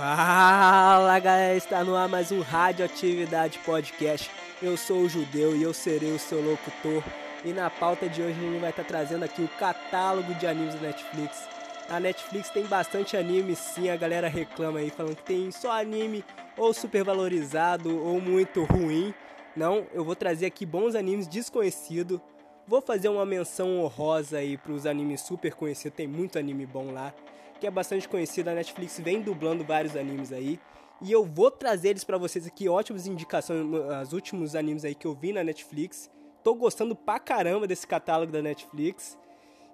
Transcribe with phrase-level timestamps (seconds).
[0.00, 4.30] Fala galera, está no ar mais um Radioatividade Podcast.
[4.62, 7.04] Eu sou o Judeu e eu serei o seu locutor.
[7.44, 10.74] E na pauta de hoje a gente vai estar trazendo aqui o catálogo de animes
[10.76, 11.46] da Netflix.
[11.86, 16.24] A Netflix tem bastante anime, sim, a galera reclama aí, falando que tem só anime
[16.56, 19.12] ou super valorizado ou muito ruim.
[19.54, 22.18] Não, eu vou trazer aqui bons animes desconhecidos.
[22.66, 26.90] Vou fazer uma menção honrosa aí para os animes super conhecidos, tem muito anime bom
[26.90, 27.12] lá
[27.60, 28.50] que é bastante conhecida.
[28.50, 30.58] A Netflix vem dublando vários animes aí.
[31.02, 33.64] E eu vou trazer eles para vocês aqui, ótimas indicações,
[34.02, 36.10] os últimos animes aí que eu vi na Netflix.
[36.42, 39.18] Tô gostando pra caramba desse catálogo da Netflix.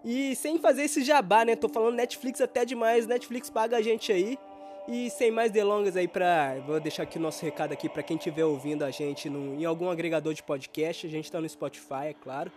[0.04, 1.56] E sem fazer esse jabá, né?
[1.56, 4.38] Tô falando Netflix até demais, Netflix paga a gente aí.
[4.88, 6.55] E sem mais delongas aí pra.
[6.64, 9.64] Vou deixar aqui o nosso recado aqui para quem estiver ouvindo a gente no, em
[9.64, 11.06] algum agregador de podcast.
[11.08, 12.52] A gente tá no Spotify, é claro.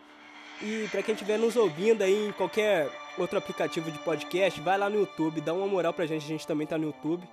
[0.61, 4.89] E para quem estiver nos ouvindo aí em qualquer outro aplicativo de podcast, vai lá
[4.89, 7.23] no YouTube, dá uma moral pra gente, a gente também tá no YouTube.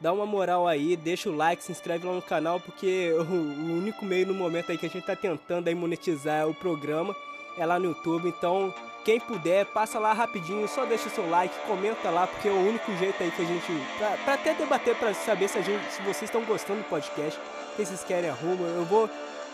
[0.00, 4.02] Dá uma moral aí, deixa o like, se inscreve lá no canal, porque o, único
[4.04, 7.14] meio no momento aí que a gente tá tentando aí monetizar o programa
[7.58, 8.30] é lá no YouTube.
[8.30, 8.72] Então,
[9.04, 12.66] quem puder, passa lá rapidinho, só deixa o seu like, comenta lá, porque é o
[12.66, 13.72] único jeito aí que a gente.
[13.98, 17.38] Pra, pra até debater, pra saber se, a gente, se vocês estão gostando do podcast,
[17.38, 18.68] o que vocês querem arruma.
[18.68, 19.10] Eu vou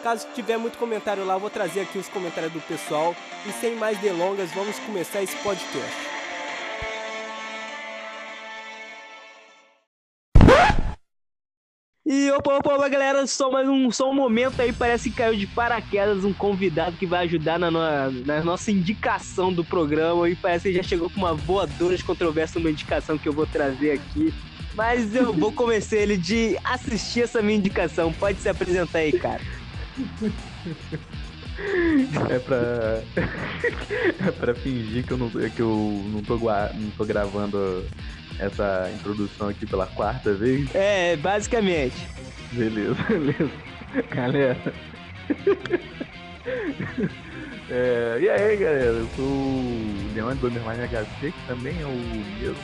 [0.07, 3.13] Caso tiver muito comentário lá, eu vou trazer aqui os comentários do pessoal.
[3.45, 5.93] E sem mais delongas, vamos começar esse podcast.
[12.07, 15.35] E opa, opa, opa, galera, só mais um, só um momento aí, parece que caiu
[15.35, 17.81] de paraquedas um convidado que vai ajudar na, no,
[18.25, 22.61] na nossa indicação do programa e parece que já chegou com uma voadora de controvérsia
[22.61, 24.33] numa indicação que eu vou trazer aqui.
[24.73, 28.13] Mas eu vou convencer ele de assistir essa minha indicação.
[28.13, 29.41] Pode se apresentar aí, cara.
[32.31, 33.03] É pra.
[34.29, 37.85] é pra fingir que eu não, que eu não, tô, não tô gravando
[38.39, 40.69] essa introdução aqui pela quarta vez?
[40.75, 41.97] É, basicamente.
[42.53, 43.51] Beleza, beleza.
[44.15, 44.75] Galera.
[47.71, 48.85] É, e aí, galera?
[48.85, 52.57] Eu sou o Leandro do Underline HC, que também é o mesmo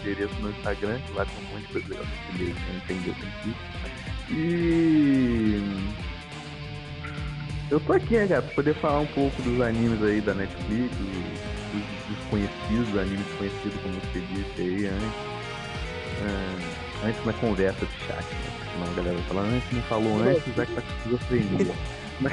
[0.00, 3.54] endereço no Instagram, que lá tem um monte de coisa legal que entendeu aqui.
[4.30, 5.60] E
[7.70, 10.96] eu tô aqui, né, cara, pra poder falar um pouco dos animes aí da Netflix,
[10.96, 11.06] dos,
[12.08, 15.36] desconhecidos, animes desconhecidos, como você disse aí antes.
[16.18, 18.50] Uh, antes na conversa do chat, né?
[18.72, 21.74] Senão a galera vai falar, antes não falou antes, vai que tá com esquizofrenia.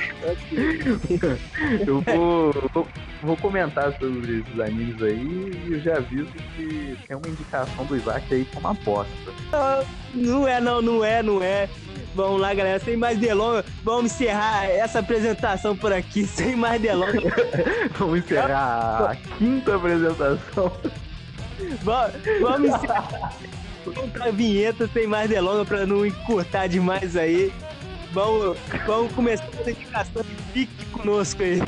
[1.85, 2.88] eu vou, vou,
[3.21, 7.97] vou, comentar sobre esses animes aí e eu já aviso que tem uma indicação do
[7.97, 9.11] Isaac aí como aposta.
[10.13, 11.67] Não é, não, não é, não é.
[12.16, 17.24] Vamos lá, galera, sem mais delongas, vamos encerrar essa apresentação por aqui, sem mais delongas.
[17.97, 20.72] vamos encerrar a quinta apresentação.
[21.81, 23.34] vamos, vamos encerrar.
[23.85, 27.51] Vamos a vinheta sem mais delongas para não encurtar demais aí.
[28.12, 30.24] Vamos, vamos começar a indicação.
[30.53, 31.59] Fique conosco aí.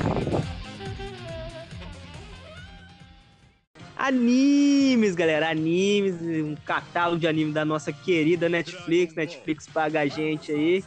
[3.96, 9.14] Animes, galera, animes, um catálogo de anime da nossa querida Netflix.
[9.14, 10.84] Netflix paga a gente aí.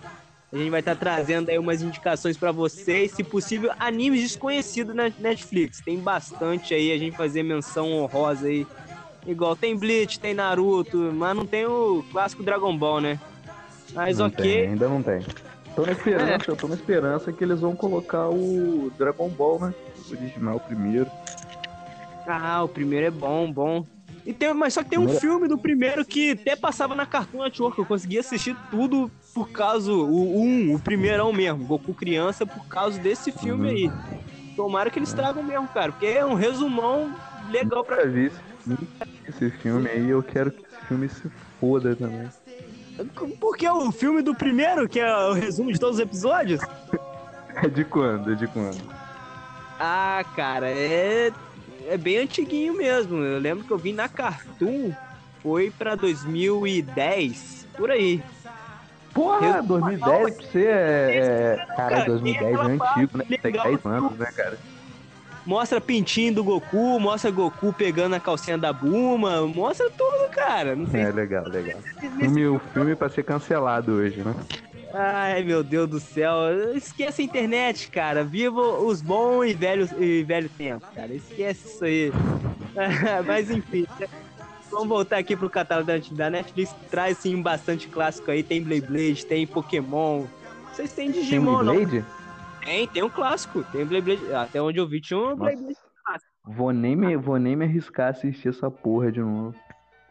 [0.52, 4.96] A gente vai estar tá trazendo aí umas indicações para vocês, se possível, animes desconhecidos
[4.96, 5.82] na Netflix.
[5.82, 8.66] Tem bastante aí, a gente fazer menção honrosa aí.
[9.28, 13.20] Igual tem Bleach, tem Naruto, mas não tem o clássico Dragon Ball, né?
[13.94, 14.44] Mas não ok.
[14.44, 15.24] Tem, ainda não tem.
[15.76, 16.52] Tô na esperança, é.
[16.52, 19.74] eu tô na esperança que eles vão colocar o Dragon Ball, né?
[19.98, 21.10] O original primeiro.
[22.30, 23.86] Ah, o primeiro é bom, bom.
[24.26, 27.44] E tem, mas só que tem um filme do primeiro que até passava na Cartoon
[27.44, 27.80] Network.
[27.80, 29.92] Eu consegui assistir tudo por causa.
[29.92, 33.70] O um, o primeirão mesmo, Goku Criança, por causa desse filme uhum.
[33.70, 33.92] aí.
[34.56, 37.12] Tomara que eles tragam mesmo, cara, porque é um resumão
[37.50, 38.02] legal pra.
[38.04, 38.32] Eu vi
[39.28, 42.30] esse filme aí, eu quero que esse filme se foda também.
[43.40, 46.62] Porque é o filme do primeiro, que é o resumo de todos os episódios?
[47.62, 48.32] É de quando?
[48.32, 48.78] É de quando?
[49.80, 51.32] Ah, cara, é
[51.90, 53.18] é bem antiguinho mesmo.
[53.18, 54.92] Eu lembro que eu vi na Cartoon,
[55.42, 58.22] foi pra 2010, por aí.
[59.14, 61.58] Porra, eu, 2010 pra você é.
[61.60, 63.26] é cara, 2010 é antigo, né?
[63.42, 64.58] Tem 10 anos, né, cara?
[65.46, 70.76] Mostra pintinho do Goku, mostra Goku pegando a calcinha da Buma, mostra tudo, cara.
[70.76, 71.80] Não sei é, legal, legal.
[72.20, 74.36] Filme, o filme pra ser cancelado hoje, né?
[74.94, 76.34] Ai, meu Deus do céu.
[76.76, 78.24] Esquece a internet, cara.
[78.24, 81.14] Viva os bons e velhos e velho tempo, cara.
[81.14, 82.12] Esquece isso aí.
[83.26, 83.86] Mas enfim.
[84.72, 86.76] Vamos voltar aqui pro catálogo da Netflix.
[86.90, 88.44] Traz sim bastante clássico aí.
[88.44, 90.26] Tem Blade Blade, tem Pokémon.
[90.72, 91.98] Vocês têm Digimon, tem Blade?
[91.98, 92.64] não?
[92.64, 93.64] Tem, tem um clássico.
[93.72, 94.34] Tem Blade Blade.
[94.34, 95.78] Até onde eu vi tinha um Blade Blade
[96.46, 99.56] Vou nem, me, vou nem me arriscar a assistir essa porra de novo.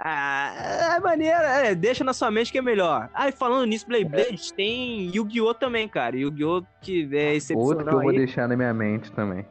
[0.01, 3.11] Ah, é maneiro, é, deixa na sua mente que é melhor.
[3.13, 5.55] Ah, e falando nisso, Blade Blade, tem Yu-Gi-Oh!
[5.55, 6.17] também, cara.
[6.17, 6.63] Yu-Gi-Oh!
[6.81, 7.69] que é excepcional.
[7.69, 8.17] Outro que eu vou aí.
[8.17, 9.45] deixar na minha mente também.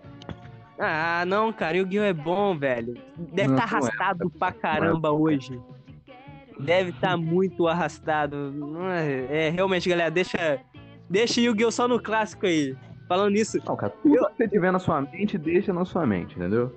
[0.79, 2.03] Ah, não, cara, Yu-Gi-Oh!
[2.03, 2.93] é bom, velho.
[3.17, 3.61] Deve estar não é.
[3.61, 5.59] arrastado pra caramba hoje.
[6.57, 8.53] Deve estar muito arrastado.
[8.89, 10.59] É, é, realmente, galera, deixa,
[11.09, 11.71] deixa Yu-Gi-Oh!
[11.71, 12.73] só no clássico aí.
[13.07, 16.35] Falando nisso, Não, cara, tudo que você tiver na sua mente, deixa na sua mente,
[16.35, 16.73] entendeu?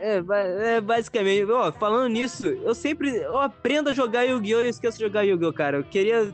[0.00, 4.60] É, é basicamente, ó, falando nisso, eu sempre eu aprendo a jogar Yu-Gi-Oh!
[4.60, 5.52] e eu esqueço de jogar Yu-Gi-Oh!
[5.52, 5.78] cara.
[5.78, 6.32] Eu queria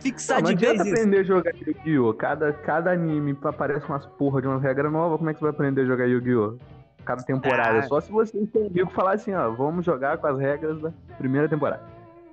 [0.00, 0.88] fixar Não, de vez isso.
[0.90, 2.14] aprender a jogar Yu-Gi-Oh!
[2.14, 5.54] Cada, cada anime aparece umas porra de uma regra nova, como é que você vai
[5.54, 6.56] aprender a jogar Yu-Gi-Oh!
[7.04, 7.78] Cada temporada.
[7.78, 7.82] Ah.
[7.82, 11.48] Só se você e amigo falar assim, ó, vamos jogar com as regras da primeira
[11.48, 11.82] temporada.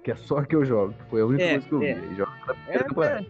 [0.04, 1.86] Que é só que eu jogo, que foi a única É, coisa que eu vi.
[1.86, 1.98] é.
[2.12, 3.26] E joga na primeira temporada.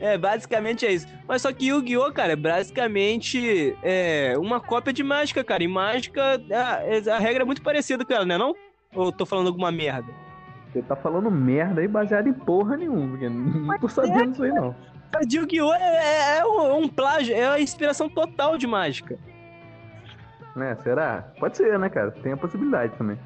[0.00, 1.06] É, basicamente é isso.
[1.28, 5.62] Mas só que Yu-Gi-Oh, cara, é basicamente é, uma cópia de mágica, cara.
[5.62, 8.54] E mágica, a, a regra é muito parecida com ela, né não?
[8.94, 10.10] Ou eu tô falando alguma merda?
[10.72, 14.52] Você tá falando merda aí baseado em porra nenhuma, porque não tô sabendo isso aí
[14.52, 14.74] não.
[15.26, 19.18] De Yu-Gi-Oh é, é- é um, um plágio, é a inspiração total de mágica.
[20.56, 21.24] Né, será?
[21.38, 22.10] Pode ser, né, cara?
[22.10, 23.18] Tem a possibilidade também.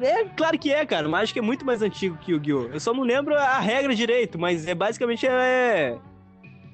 [0.00, 1.08] É, claro que é, cara.
[1.08, 2.68] Mágica é muito mais antigo que Yu-Gi-Oh!
[2.72, 5.98] Eu só não lembro a regra direito, mas é basicamente é,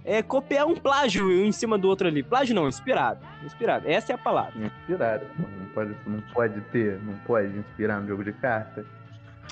[0.05, 2.23] é copiar um plágio um em cima do outro ali.
[2.23, 3.21] Plágio não, inspirado.
[3.45, 3.89] Inspirado.
[3.89, 4.55] Essa é a palavra.
[4.59, 5.27] Inspirado.
[5.37, 5.43] pô.
[5.43, 8.87] Não pode, não pode ter, não pode inspirar no jogo de cartas.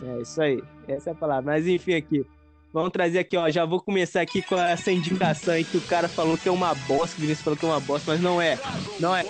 [0.03, 0.63] É isso aí.
[0.89, 1.53] Essa é a palavra.
[1.53, 2.27] Mas enfim, aqui.
[2.73, 3.49] Vamos trazer aqui, ó.
[3.51, 6.75] Já vou começar aqui com essa indicação aí que o cara falou que é uma
[6.75, 8.59] bosta, que o Vinícius falou que é uma bosta, mas não é.
[9.01, 9.25] Não é.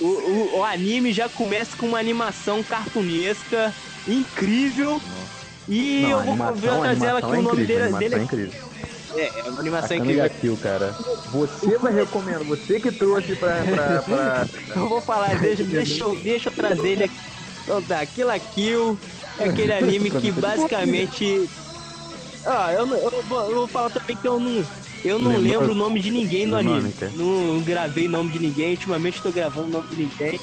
[0.00, 3.74] O, o, o anime já começa com uma animação cartunesca
[4.08, 5.00] incrível.
[5.68, 7.98] E Não, eu vou, animação, trazer ela aqui animação o nome é incrível, dele, a
[7.98, 8.70] dele animação é incrível.
[9.14, 10.30] É, é uma animação A incrível.
[10.40, 10.96] Kill, cara.
[11.32, 13.62] Você vai recomendar, você que trouxe pra.
[13.64, 14.46] pra, pra...
[14.74, 17.16] Eu vou falar, deixa, deixa, eu, deixa eu trazer ele aqui.
[17.62, 18.98] Então tá, Kill Kill
[19.38, 21.48] é aquele anime que basicamente.
[22.46, 24.64] Ah, eu, eu, vou, eu vou falar também que eu não.
[25.04, 26.92] Eu não Lembra- lembro o nome de ninguém no o anime.
[26.92, 27.12] cara?
[27.14, 30.40] Não gravei nome de ninguém, ultimamente tô gravando nome de ninguém.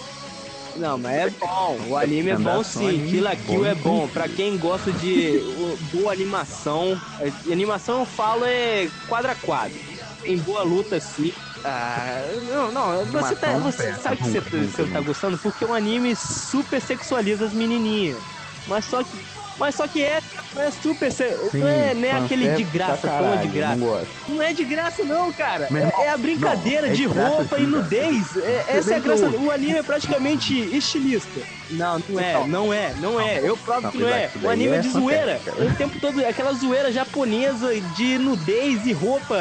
[0.75, 1.79] Não, mas é bom.
[1.89, 3.07] O anime é bom sim.
[3.09, 4.07] Kill Kill é bom.
[4.07, 6.99] Pra quem gosta de o- boa animação.
[7.19, 9.77] é, Animação eu falo é quadra a quadra.
[10.21, 11.31] Tem boa luta sim.
[11.63, 12.21] Ah,
[12.51, 15.01] não, não, você, tá, você sabe que você, você não tá nunca.
[15.01, 18.19] gostando porque é um anime super sexualiza as menininhas.
[18.67, 19.17] Mas só que,
[19.57, 20.19] mas só que é,
[20.53, 21.23] não é super, Sim,
[21.53, 23.75] não é, não é aquele de graça, tão de caralho, graça.
[23.75, 24.07] Não gosto.
[24.27, 25.65] Não é de graça não, cara.
[25.65, 28.37] Irmão, É, é a brincadeira não, é de graça roupa sim, e nudez.
[28.37, 29.29] É- essa é a graça.
[29.29, 31.41] O anime é praticamente estilista.
[31.69, 32.47] Não, não é, Não.
[32.47, 33.39] não é, não é.
[33.39, 34.29] Eu provo Não, que não é.
[34.41, 35.41] O anime é é de zoeira.
[35.59, 39.37] O tempo todo, aquela zoeira japonesa de nudez e roupa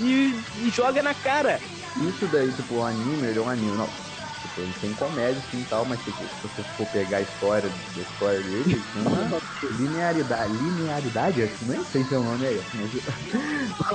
[0.00, 1.60] e, e joga na cara.
[1.96, 3.76] Isso daí, tipo, o anime, ele é um anime.
[3.76, 3.88] Não,
[4.62, 8.02] ele tem comédia assim e tal, mas tipo, se você for pegar a história da
[8.02, 10.54] história dele, ele tem uma linearidade.
[10.56, 11.56] Linearidade?
[11.58, 12.92] Que nem sei se é o nome é esse, mas.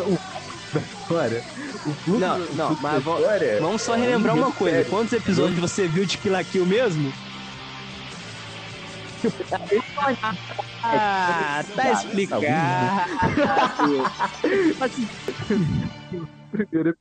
[0.08, 0.18] o
[0.74, 1.44] da história.
[1.86, 4.78] O fluxo, Não, o não, fluxo mas história Vamos só é relembrar uma enredo coisa.
[4.78, 4.92] sério.
[4.92, 7.12] Quantos episódios você viu de Kill la Kill mesmo?
[10.86, 12.42] Ah, tá explicado.
[16.52, 16.96] primeiro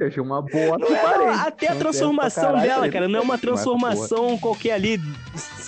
[0.00, 0.78] achei uma bosta.
[0.78, 5.00] Não é, até a transformação pra dela, caralho, cara, não é uma transformação qualquer ali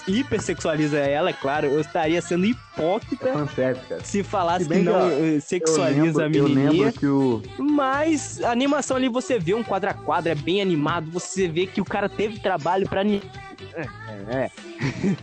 [0.07, 1.67] hipersexualiza ela, é claro.
[1.67, 3.33] Eu estaria sendo É hipócrita
[3.89, 4.05] cara.
[4.05, 6.71] se falasse Se que não ó, eh, Eu sexualiza lembro, a eu menininha.
[6.87, 7.43] lembro que o.
[7.59, 11.67] Mas a animação ali você vê um quadra a quadra, é bem animado, você vê
[11.67, 13.01] que o cara teve trabalho pra.
[13.03, 13.23] ani-
[13.75, 13.87] É,
[14.45, 14.51] é.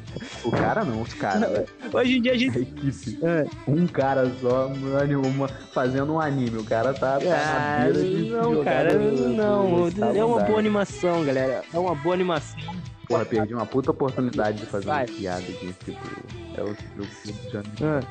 [0.44, 1.66] O cara não, os caras.
[1.94, 2.58] Hoje em dia a A gente.
[2.60, 3.20] equipe.
[3.22, 3.46] É.
[3.68, 6.58] Um cara só uma- fazendo um anime.
[6.58, 9.88] O cara tá, tá Ah, na beira de não, cara, não.
[10.16, 11.64] É uma boa animação, galera.
[11.74, 12.60] É uma boa animação.
[13.08, 15.06] Porra, perdi uma puta oportunidade de fazer Vai.
[15.06, 15.76] uma piada aqui.
[15.84, 16.00] Tipo,
[16.58, 17.04] é o tipo
[17.50, 17.76] de anime.
[17.84, 18.02] Ah.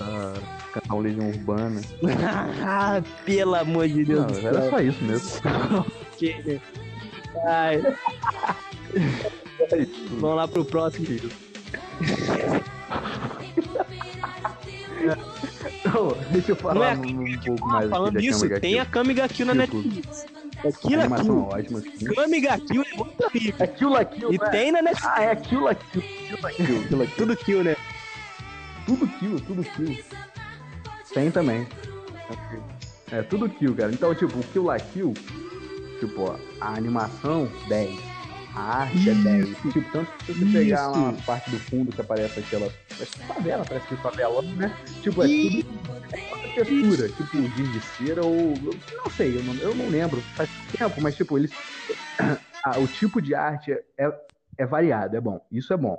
[0.00, 0.32] Ah,
[0.72, 1.80] cantar um Legião Urbana.
[2.64, 5.40] Ah, pelo amor de Deus Não, do era só isso mesmo.
[7.46, 7.82] Ai,
[10.18, 11.06] vamos lá pro próximo.
[15.84, 18.86] Não, deixa eu falar é um, um pouco mais Falando Kamiga tem a.
[18.86, 20.26] Kamiga Kill na Tipo, Netflix.
[20.64, 21.48] É Kill la Kill.
[21.50, 21.78] é ótima.
[21.78, 22.04] Assim.
[22.14, 23.62] Kamiga Kill é muito rico.
[23.62, 24.48] É Kill la Kill, E né?
[24.50, 25.12] tem na Netflix.
[25.16, 26.02] Ah, é Kill la Kill.
[26.02, 27.16] Kill la Kill, Kill la Kill.
[27.16, 27.76] Tudo Kill, né?
[28.86, 29.96] Tudo kill, tudo kill.
[31.14, 31.66] Tem também.
[33.12, 33.92] É, tudo kill, cara.
[33.92, 35.14] Então, tipo, o kill la kill,
[36.00, 38.11] tipo, ó, a animação, 10.
[38.54, 39.48] A arte é 10.
[39.72, 40.98] Tipo, tanto que se você pegar Isso.
[40.98, 42.70] uma parte do fundo que aparece aquela.
[42.88, 44.76] Parece favela, parece que favela, né?
[45.02, 45.66] Tipo, é Isso.
[45.66, 45.82] tudo.
[46.12, 48.54] É outra textura, tipo, giz de cera ou.
[48.62, 50.20] Não sei, eu não, eu não lembro.
[50.36, 51.50] Faz tempo, mas tipo, eles.
[52.64, 54.12] ah, o tipo de arte é, é,
[54.58, 55.40] é variado, é bom.
[55.50, 55.98] Isso é bom.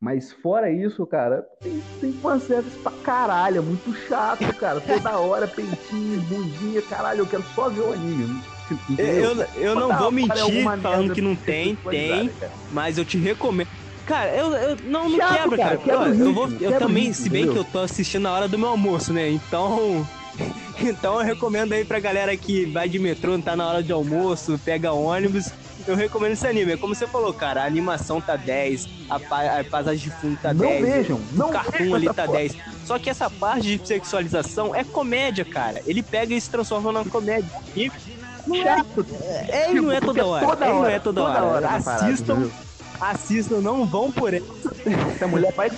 [0.00, 4.80] Mas fora isso, cara, tem, tem fanservice pra caralho, é muito chato, cara.
[4.80, 8.42] Toda hora, peitinho, bundinha, caralho, eu quero só ver o anime.
[8.98, 12.30] Eu, eu não vou mentir falando que não tem, tem,
[12.70, 13.68] mas eu te recomendo.
[14.06, 15.78] Cara, eu, eu não, não Chato, quebra, cara.
[15.78, 16.08] cara.
[16.08, 18.68] Eu, eu, vou, eu também, se bem que eu tô assistindo na hora do meu
[18.68, 19.30] almoço, né?
[19.30, 20.06] Então,
[20.82, 23.92] então eu recomendo aí pra galera que vai de metrô, não tá na hora de
[23.92, 25.50] almoço, pega ônibus.
[25.86, 26.72] Eu recomendo esse anime.
[26.72, 30.38] É como você falou, cara, a animação tá 10, a, pa a paisagem de fundo
[30.40, 30.84] tá não 10.
[30.84, 32.38] Vejam, não o cartoon ali tá porra.
[32.38, 32.56] 10.
[32.84, 35.82] Só que essa parte de sexualização é comédia, cara.
[35.86, 37.50] Ele pega e se transforma numa comédia.
[37.74, 37.90] E
[38.46, 38.84] não é,
[39.48, 40.46] é, tipo, não é toda hora.
[40.46, 41.66] Toda hora, não é toda, toda hora.
[41.66, 42.34] hora assistam.
[42.34, 42.72] Parada,
[43.02, 44.46] assistam, não vão por ele.
[45.14, 45.70] Essa mulher vai.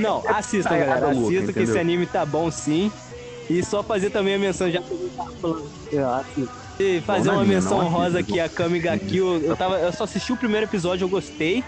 [0.00, 1.10] Não, assistam, tá galera.
[1.10, 2.92] Assistam que esse anime tá bom sim.
[3.50, 4.82] E só fazer também a menção já.
[6.78, 9.42] E fazer uma menção rosa aqui a Kami Kill.
[9.42, 11.64] Eu, tava, eu só assisti o primeiro episódio, eu gostei.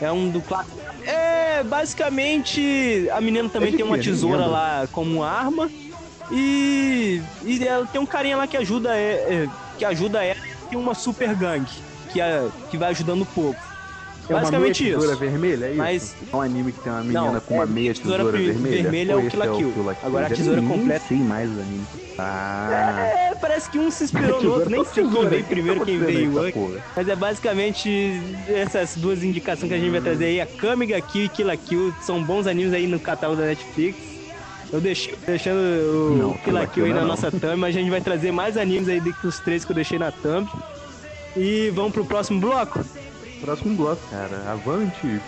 [0.00, 0.78] É um do clássico.
[1.04, 5.70] É, basicamente, a menina também é tem uma tesoura lá como arma.
[6.30, 9.48] E, e ela tem um carinha lá que ajuda, é, é,
[9.78, 11.70] que ajuda ela e uma super gangue
[12.12, 13.56] que, é, que vai ajudando o povo.
[14.28, 15.20] É Basicamente uma meia tesoura isso.
[15.20, 15.78] vermelha, é isso?
[15.78, 16.16] Mas...
[16.30, 18.82] É um anime que tem uma menina não, com uma é, meia tesoura, tesoura vermelha?
[18.82, 19.96] vermelha é o Kill la Kill.
[20.02, 21.06] Agora a tesoura completa...
[21.08, 21.86] Sim, mais o anime.
[22.18, 23.10] Ah.
[23.30, 26.38] É, parece que um se inspirou no outro, nem sei quem veio primeiro, quem veio
[26.38, 26.82] antes.
[26.94, 31.24] Mas é basicamente essas duas indicações que a gente vai trazer aí, a Kamiga Kill
[31.24, 34.07] e Kill la Kill, são bons animes aí no catálogo da Netflix.
[34.72, 37.08] Eu deixei deixando o não, Kill Kill aí na não.
[37.08, 39.72] nossa thumb, mas a gente vai trazer mais animes aí do que os três que
[39.72, 40.48] eu deixei na thumb.
[41.36, 42.84] E vamos pro próximo bloco?
[43.40, 44.50] Próximo bloco, cara.
[44.50, 45.20] Avante.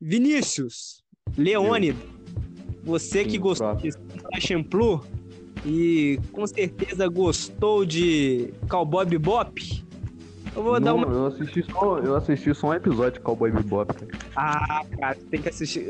[0.00, 1.02] Vinícius,
[1.36, 1.96] Leone,
[2.82, 5.02] você que Sim, gostou de Shampoo
[5.64, 9.84] e com certeza gostou de Cowboy Bebop,
[10.54, 11.06] eu vou Não, dar uma.
[11.06, 13.94] Eu assisti, só, eu assisti só um episódio de Cowboy Bebop.
[13.94, 14.10] Cara.
[14.36, 15.86] Ah, cara, tem que assistir.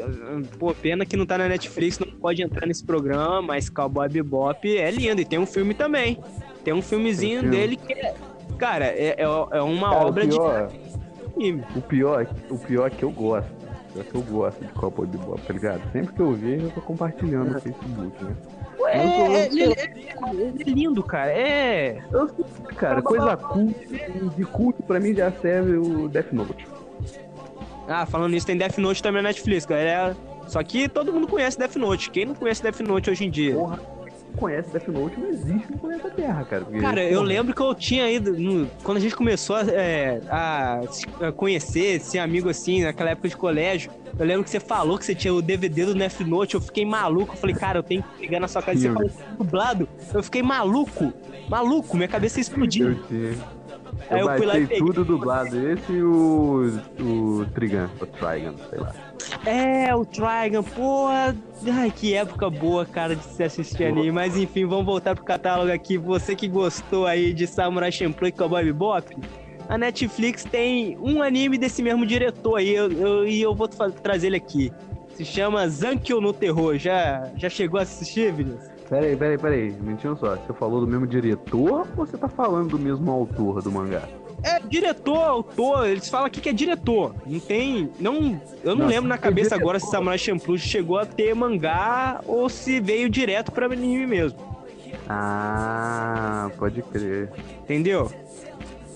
[0.58, 4.76] Pô, pena que não tá na Netflix, não pode entrar nesse programa, mas Cowboy Bebop
[4.76, 5.20] é lindo.
[5.20, 6.18] E tem um filme também.
[6.64, 8.14] Tem um filmezinho dele que é.
[8.58, 11.64] Cara, é, é, é uma cara, obra pior, de.
[11.76, 13.50] O pior, o pior é que eu gosto.
[13.98, 15.92] É que eu gosto de Cowboy Bebop, tá ligado?
[15.92, 18.36] Sempre que eu vejo, eu tô compartilhando no Facebook, né?
[18.82, 21.30] Ué, é, ele, é lindo, cara.
[21.30, 22.02] É.
[22.12, 22.28] Eu,
[22.76, 23.74] cara, coisa cult.
[24.36, 26.66] De culto pra mim já serve o Death Note.
[27.88, 30.16] Ah, falando nisso, tem Death Note também na Netflix, galera.
[30.46, 32.10] Só que todo mundo conhece Death Note.
[32.10, 33.54] Quem não conhece Death Note hoje em dia?
[33.54, 34.01] Porra
[34.32, 36.64] conhece Death Note não existe no planeta Terra, cara.
[36.64, 38.32] Porque, cara, eu lembro que eu tinha ido.
[38.38, 40.80] No, quando a gente começou é, a,
[41.20, 43.90] a, conhecer, ser amigo assim, naquela época de colégio.
[44.18, 46.54] Eu lembro que você falou que você tinha o DVD do Death Note.
[46.54, 47.34] Eu fiquei maluco.
[47.34, 48.78] Eu falei, cara, eu tenho que pegar na sua casa.
[48.78, 49.88] Você falou dublado.
[50.12, 51.12] Eu fiquei maluco.
[51.48, 51.96] Maluco.
[51.96, 52.90] Minha cabeça explodiu.
[52.90, 53.61] Eu tinha.
[54.10, 54.78] Eu, eu fui lá e peguei.
[54.78, 55.56] tudo dublado.
[55.70, 58.94] Esse e o, o Trigun, o Trigun, sei lá.
[59.46, 61.08] É, o Trigun, pô.
[61.08, 64.10] Ai, que época boa, cara, de se assistir anime.
[64.10, 65.96] Mas enfim, vamos voltar pro catálogo aqui.
[65.96, 69.16] Você que gostou aí de Samurai Champloo e Cowboy Bebop,
[69.68, 74.28] a Netflix tem um anime desse mesmo diretor aí, e eu, eu, eu, vou trazer
[74.28, 74.72] ele aqui.
[75.14, 76.76] Se chama Zankyo no Terror.
[76.78, 78.71] Já, já chegou a assistir, Vinícius?
[78.92, 79.72] Peraí, peraí, peraí.
[79.80, 80.36] Mentindo só.
[80.36, 84.06] Você falou do mesmo diretor ou você tá falando do mesmo autor do mangá?
[84.42, 87.14] É, diretor, autor, eles falam aqui que é diretor.
[87.26, 87.90] Não tem.
[87.98, 92.50] Não, eu não lembro na cabeça agora se Samurai Champloo chegou a ter mangá ou
[92.50, 94.38] se veio direto pra anime mesmo.
[95.08, 97.30] Ah, pode crer.
[97.62, 98.12] Entendeu?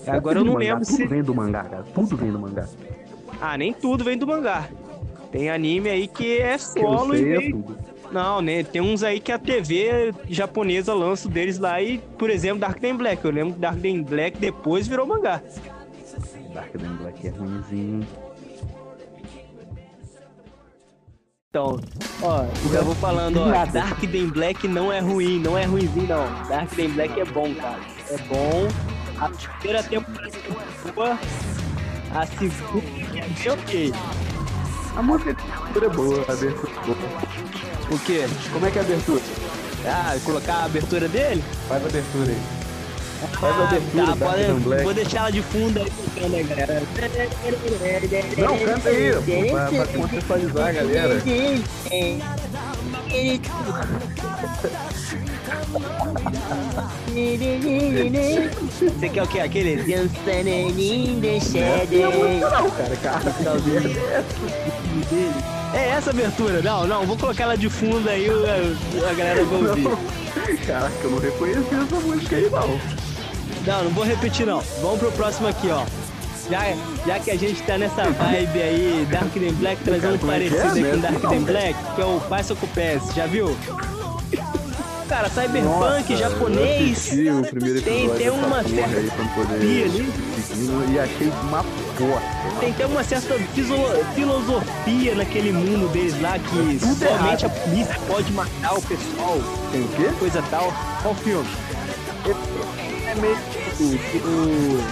[0.05, 0.97] Agora eu não lembro tudo se.
[0.97, 1.83] Tudo vem do mangá, cara.
[1.95, 2.67] Tudo vem do mangá.
[3.41, 4.69] Ah, nem tudo vem do mangá.
[5.31, 7.33] Tem anime aí que é solo e.
[7.33, 7.86] É tudo.
[8.11, 8.63] Não, né?
[8.63, 12.93] Tem uns aí que a TV japonesa lança deles lá e, por exemplo, Dark Day
[12.93, 13.23] Black.
[13.23, 15.41] Eu lembro que Dark Day Black depois virou mangá.
[16.53, 18.07] Dark Day Black é ruimzinho.
[21.49, 21.79] Então,
[22.21, 26.47] ó, já vou falando, ó, Dark Day Black não é ruim, não é ruimzinho não.
[26.47, 27.79] Dark Day Black é bom, cara.
[28.09, 28.67] É bom.
[29.19, 31.19] A primeira temporada é boa,
[32.13, 32.85] a segunda
[33.43, 33.93] é ok.
[34.95, 37.66] A música é boa, a abertura é boa.
[37.89, 38.27] O quê?
[38.51, 39.21] Como é que é a abertura?
[39.85, 41.43] Ah, colocar a abertura dele?
[41.69, 42.41] Faz a abertura aí.
[43.39, 45.91] Faz ah, a abertura, tá, pode, Vou deixar ela de fundo aí
[46.43, 46.83] galera.
[48.37, 51.21] Não, canta aí, pô, pra, pra contextualizar a galera.
[58.79, 59.39] Você quer o que?
[59.39, 59.77] Aquele?
[59.77, 62.11] Dancing in the shadow.
[62.39, 63.97] Não, cara, cara, dele.
[65.77, 66.59] É essa abertura.
[66.63, 69.87] Não, não, vou colocar ela de fundo aí, a, a galera vai ouvir.
[70.65, 72.79] Caraca, eu não reconheci essa música aí, não.
[73.63, 74.59] Não, não vou repetir, não.
[74.81, 75.85] Vamos pro próximo aqui, ó.
[76.49, 76.61] Já,
[77.05, 80.91] já que a gente tá nessa vibe aí, Dark and Black trazendo um parecido aí
[80.91, 83.55] com Dark and Black, que é o Bicycle Pass, já viu?
[85.07, 87.13] Cara, cyberpunk, Nossa, japonês.
[87.13, 88.97] eu o primeiro Tem, tem uma certa
[89.53, 90.13] aí ali.
[90.93, 92.59] e achei uma bosta.
[92.59, 93.33] Tem, tem uma certa
[94.13, 97.45] filosofia naquele mundo deles lá que Tudo somente errado.
[97.45, 99.37] a polícia pode matar o pessoal,
[99.71, 100.11] Tem o quê?
[100.19, 100.73] coisa tal.
[101.01, 101.47] Qual filme?
[103.07, 104.83] É meio tipo o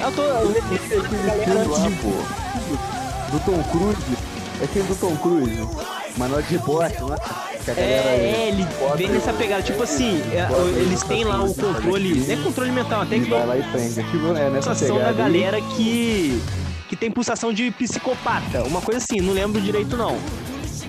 [0.00, 0.22] Eu tô.
[0.22, 3.32] aquele filme lá, pô.
[3.32, 4.16] Do Tom Cruise.
[4.60, 5.95] É aquele do Tom Cruise.
[6.16, 7.16] Manual de Repórter, né?
[7.64, 10.48] Que a galera É, ele vem nessa pegada, tipo assim, é,
[10.80, 13.94] eles têm lá o controle, não é controle mental, até que vai lá e prende.
[13.94, 15.16] Tipo, é nessa pulsação da pegada aí.
[15.16, 16.42] galera que
[16.88, 20.16] que tem pulsação de psicopata, uma coisa assim, não lembro direito não.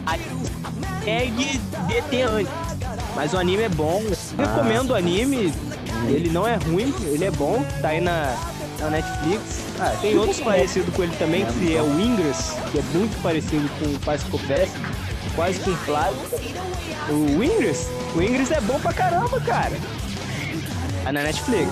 [0.05, 0.21] Aí
[1.87, 2.51] deter antes.
[3.15, 4.03] Mas o anime é bom,
[4.37, 5.51] recomendo o anime,
[6.07, 8.35] ele não é ruim, ele é bom, tá aí na,
[8.79, 9.41] na Netflix.
[9.79, 13.19] Ah, Tem outros parecidos com ele também, É, que é o Ingress, que é muito
[13.23, 14.23] parecido com o Pass,
[15.37, 16.15] quase com o Flash.
[17.09, 17.87] O Ingress?
[18.15, 19.77] O Ingress é bom pra caramba, cara.
[21.03, 21.71] Tá na Netflix.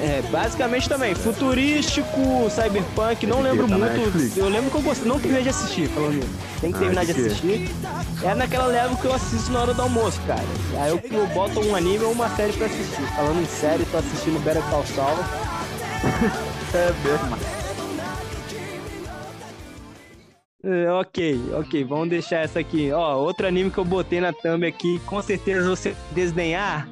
[0.00, 4.38] É, basicamente também, futurístico, cyberpunk, não lembro tá muito.
[4.38, 6.26] Eu lembro que eu gostei, não terminei de assistir, falando.
[6.60, 7.28] Tem que Ah, terminar de esse aqui.
[7.30, 7.70] assistir.
[8.22, 10.44] É naquela leva que eu assisto na hora do almoço, cara.
[10.80, 13.02] Aí eu, eu boto um anime ou uma série pra assistir.
[13.16, 15.18] Falando em série, tô assistindo Better Call Saul.
[16.74, 17.55] É mesmo.
[21.00, 22.90] Ok, ok, vamos deixar essa aqui.
[22.92, 26.88] Ó, outro anime que eu botei na thumb aqui, com certeza você desdenhar,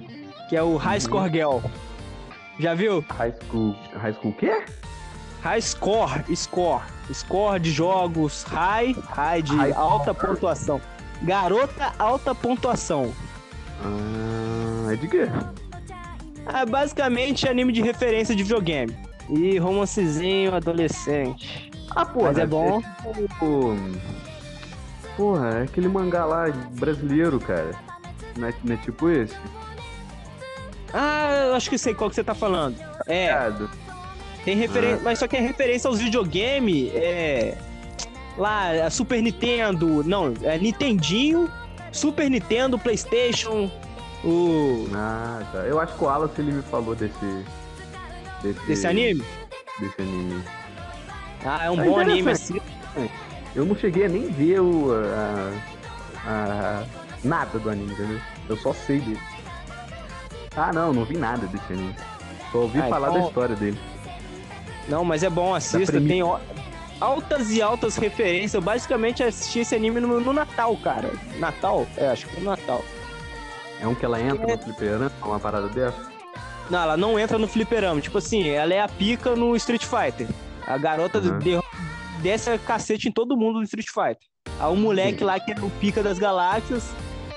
[0.49, 1.59] que é o High Score Girl.
[2.59, 3.04] Já viu?
[3.11, 3.75] High School.
[3.95, 4.64] High School o quê?
[5.43, 6.83] High Score, Score.
[7.12, 10.81] Score de jogos, high, high de High alta pontuação.
[11.23, 13.12] Garota alta pontuação.
[13.83, 15.28] Ah, é de quê?
[16.47, 18.96] Ah, basicamente anime de referência de videogame.
[19.29, 21.70] E romancezinho adolescente.
[21.94, 22.28] Ah, porra.
[22.28, 22.80] Mas é bom.
[22.80, 23.76] tipo...
[25.16, 27.70] Porra, é aquele mangá lá brasileiro, cara.
[28.37, 29.37] Não é, não é tipo esse?
[30.92, 32.76] Ah, eu acho que sei qual que você tá falando.
[33.07, 33.68] É, Cara,
[34.44, 37.57] Tem referência, mas só que é referência aos videogame, é
[38.37, 41.48] lá a Super Nintendo, não, é Nintendinho,
[41.92, 43.70] Super Nintendo, PlayStation,
[44.24, 45.59] o Ah, tá.
[45.59, 47.44] Eu acho que o Alan ele me falou desse.
[48.42, 49.22] Desse, desse anime.
[49.78, 50.42] Desse anime.
[51.44, 52.61] Ah, é um É bom anime assim.
[53.54, 54.92] Eu não cheguei a nem ver o.
[54.92, 55.52] A,
[56.26, 56.85] a-
[57.22, 58.20] nada do anime, entendeu?
[58.48, 59.20] Eu só sei dele.
[60.57, 61.94] Ah, não, não vi nada desse anime.
[62.52, 63.78] Só ouvi Ah, falar então- da história dele.
[64.88, 66.20] Não, mas é bom, assista, tem
[67.00, 68.54] altas e altas referências.
[68.54, 71.11] Eu basicamente assisti esse anime no, no Natal, cara.
[71.38, 71.87] Natal?
[71.96, 72.85] É, acho que foi no Natal.
[73.80, 75.96] É um que ela entra no fliperama, uma parada dessa?
[76.70, 78.00] Não, ela não entra no fliperama.
[78.00, 80.28] Tipo assim, ela é a pica no Street Fighter.
[80.66, 81.38] A garota Uhum.
[81.38, 81.59] de-
[82.22, 84.27] desce a cacete em todo mundo do Street Fighter.
[84.61, 86.85] Aí o moleque lá que é o pica das galáxias,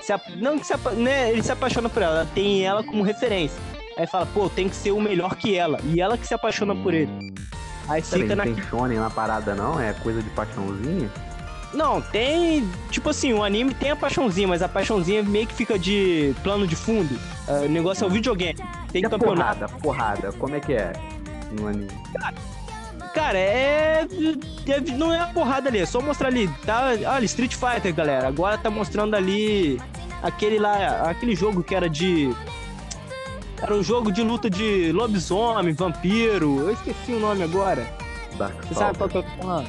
[0.00, 3.58] se não que se né, ele se apaixona por ela, tem ela como referência.
[3.96, 5.80] Aí fala, pô, tem que ser o melhor que ela.
[5.84, 7.10] E ela que se apaixona por ele.
[7.88, 8.54] Aí Peraí, fica não na.
[8.54, 9.80] tem shonen na parada não?
[9.80, 11.10] É coisa de paixãozinha?
[11.74, 12.66] Não, tem.
[12.90, 16.66] Tipo assim, o anime tem a paixãozinha, mas a paixãozinha meio que fica de plano
[16.66, 17.18] de fundo.
[17.46, 18.58] Ah, o negócio é o videogame.
[18.92, 19.58] Tem E campeonato.
[19.60, 20.92] porrada, porrada, como é que é
[21.52, 21.88] no anime?
[22.18, 22.34] Cara,
[23.22, 24.06] é,
[24.66, 26.48] é- Não é a porrada ali, é só mostrar ali.
[26.64, 28.28] Tá, olha, Street Fighter, galera.
[28.28, 29.80] Agora tá mostrando ali
[30.22, 31.02] aquele lá.
[31.10, 32.34] Aquele jogo que era de.
[33.60, 36.60] Era um jogo de luta de lobisomem, vampiro.
[36.60, 37.86] Eu esqueci o nome agora.
[38.36, 39.68] Dark Você sabe qual que eu tô falando?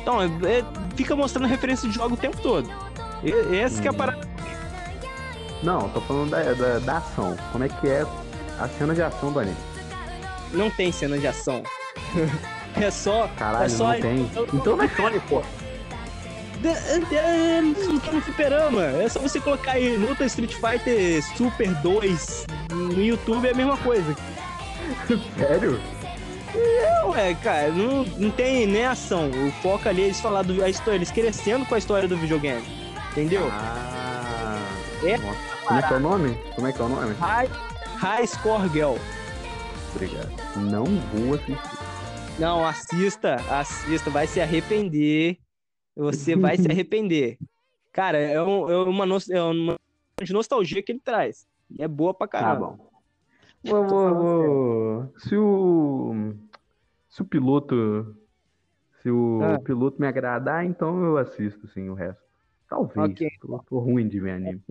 [0.00, 2.70] Então, é- é- fica mostrando referência de jogo o tempo todo.
[3.24, 3.96] E, essa que é a Hum.
[3.96, 4.28] parada.
[5.64, 7.36] Não, tô falando da, da, da ação.
[7.50, 8.04] Como é que é
[8.60, 9.56] a cena de ação do anime?
[10.52, 11.62] Não tem cena de ação.
[12.76, 13.28] é só.
[13.36, 14.30] Caralho, é só não tem.
[14.52, 15.42] Então não é shonen, pô.
[16.62, 18.82] Tá no fliperama.
[18.82, 23.76] É só você colocar aí luta Street Fighter Super 2 no YouTube é a mesma
[23.76, 24.16] coisa.
[25.38, 25.80] Sério?
[27.08, 29.30] Ué, cara, não, não tem nem ação.
[29.30, 32.16] O foco ali é eles falar do a história, eles crescendo com a história do
[32.16, 32.64] videogame.
[33.12, 33.48] Entendeu?
[33.50, 34.58] Ah.
[35.04, 35.18] É.
[35.18, 36.38] Como é que é o nome?
[36.54, 37.14] Como é que é o nome?
[37.14, 37.48] High,
[37.96, 38.96] high Score Girl.
[39.94, 40.30] Obrigado.
[40.56, 41.85] Não vou assistir.
[42.38, 45.38] Não, assista, assista, vai se arrepender.
[45.96, 47.38] Você vai se arrepender.
[47.92, 49.76] Cara, é, um- é uma, nos- é uma
[50.22, 51.46] de nostalgia que ele traz.
[51.70, 52.66] E é boa pra Tá caramba.
[52.76, 52.90] bom.
[53.64, 55.12] Vou, vou, vou.
[55.18, 56.34] Se o.
[57.08, 58.14] Se o piloto.
[59.02, 59.58] Se o Ah.
[59.58, 62.22] piloto me agradar, então eu assisto, sim, o resto.
[62.68, 63.10] Talvez.
[63.12, 63.28] Ok.
[63.40, 64.62] Tô, tô ruim de ver anime.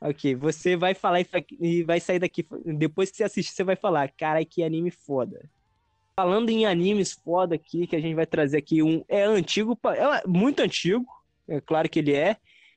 [0.00, 1.20] Ok, você vai falar
[1.60, 2.46] e vai sair daqui.
[2.64, 5.48] Depois que você assistir, você vai falar: Cara, que anime foda.
[6.14, 9.02] Falando em animes foda aqui, que a gente vai trazer aqui um.
[9.08, 11.06] É antigo, é muito antigo,
[11.48, 12.36] é claro que ele é,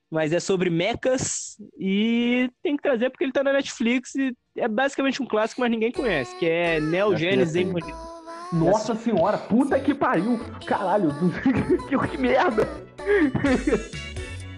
[0.10, 4.68] mas é sobre mechas e tem que trazer porque ele tá na Netflix e é
[4.68, 8.16] basicamente um clássico, mas ninguém conhece, que é Neo Genesis Evangelion.
[8.54, 10.40] Nossa senhora, puta que pariu!
[10.66, 11.10] Caralho,
[11.90, 12.68] que, que merda!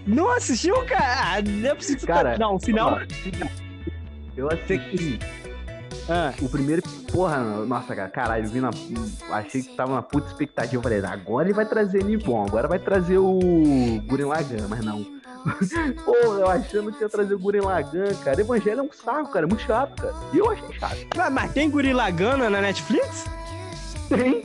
[0.05, 1.37] Não assistiu, cara?
[1.37, 2.05] Ah, não é preciso.
[2.05, 2.99] Cara, não, o final.
[4.37, 5.19] Eu assisti.
[6.09, 6.33] Ah.
[6.41, 6.81] O primeiro.
[7.11, 8.69] Porra, nossa, cara, caralho, eu vi na.
[9.31, 10.77] Achei que tava na puta expectativa.
[10.77, 13.39] Eu falei, agora ele vai trazer Nippon, agora vai trazer o
[14.05, 15.05] Guren Lagan, mas não.
[16.05, 18.39] Pô, eu achando que ia trazer o Guren Lagan, cara.
[18.39, 20.13] Evangelho é um saco, cara, é muito chato, cara.
[20.33, 20.97] E eu achei chato.
[21.15, 23.25] Mas, mas tem Guren Lagan na Netflix?
[24.09, 24.43] Tem.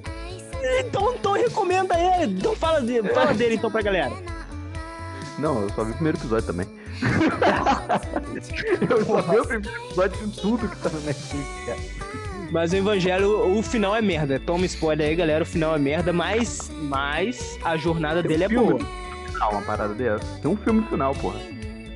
[0.80, 2.34] então, então recomenda ele.
[2.34, 4.12] Então fala, de, fala dele então pra galera.
[5.38, 6.79] Não, eu só vi o primeiro episódio também.
[8.90, 11.78] Eu só vi o primeiro episódio de tudo que tá no Netflix, cara.
[12.50, 14.40] Mas o Evangelho, o final é merda.
[14.40, 15.44] Toma spoiler aí, galera.
[15.44, 18.80] O final é merda, mas, mas a jornada Tem dele um é boa.
[19.26, 20.24] Final, uma parada dessa.
[20.42, 21.38] Tem um filme final, porra.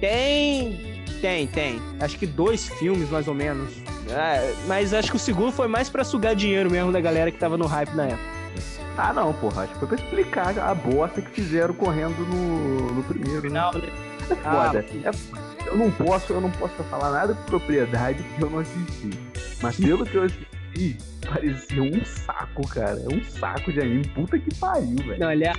[0.00, 0.94] Tem.
[1.20, 1.82] Tem, tem.
[2.00, 3.72] Acho que dois filmes, mais ou menos.
[4.08, 7.38] É, mas acho que o segundo foi mais para sugar dinheiro mesmo da galera que
[7.38, 8.34] tava no hype na época.
[8.96, 9.62] Ah, não, porra.
[9.64, 13.42] Acho que foi pra explicar a bosta que fizeram correndo no, no primeiro.
[13.42, 13.48] Né?
[13.48, 13.88] Final, né?
[14.32, 14.84] É foda.
[15.04, 18.58] Ah, é, eu não posso, eu não posso falar nada com propriedade porque eu não
[18.58, 19.10] assisti.
[19.62, 23.00] Mas pelo que eu assisti, parecia um saco, cara.
[23.00, 24.04] É um saco de anime.
[24.08, 25.20] Puta que pariu, velho.
[25.20, 25.52] Não, ele é.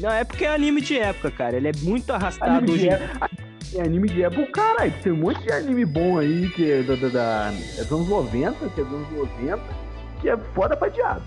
[0.00, 1.56] Não, é porque é anime de época, cara.
[1.56, 2.88] Ele é muito arrastado anime hoje.
[2.88, 4.92] É, anime de época, caralho.
[5.02, 8.08] Tem um monte de anime bom aí que é, da, da, da, é dos anos
[8.08, 9.62] 90, que é dos anos 90,
[10.20, 11.22] que é foda pra diabo.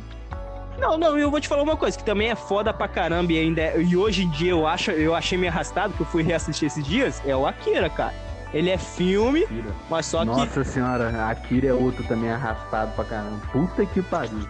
[0.78, 3.40] Não, não, eu vou te falar uma coisa, que também é foda pra caramba e
[3.40, 6.22] ainda é, e hoje em dia eu acho, eu achei meio arrastado, que eu fui
[6.22, 8.14] reassistir esses dias, é o Akira, cara.
[8.54, 9.72] Ele é filme, Akira.
[9.90, 10.58] mas só Nossa que...
[10.58, 13.42] Nossa senhora, Akira é outro também arrastado pra caramba.
[13.52, 14.46] Puta que pariu.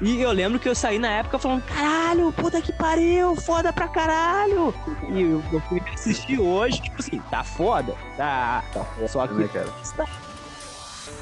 [0.00, 3.88] E eu lembro que eu saí na época falando, caralho, puta que pariu, foda pra
[3.88, 4.74] caralho.
[5.08, 8.62] E eu, eu fui assistir hoje, tipo assim, tá foda, tá.
[8.72, 9.34] tá foda, só que.
[9.34, 9.68] Né, cara?
[9.96, 10.06] Tá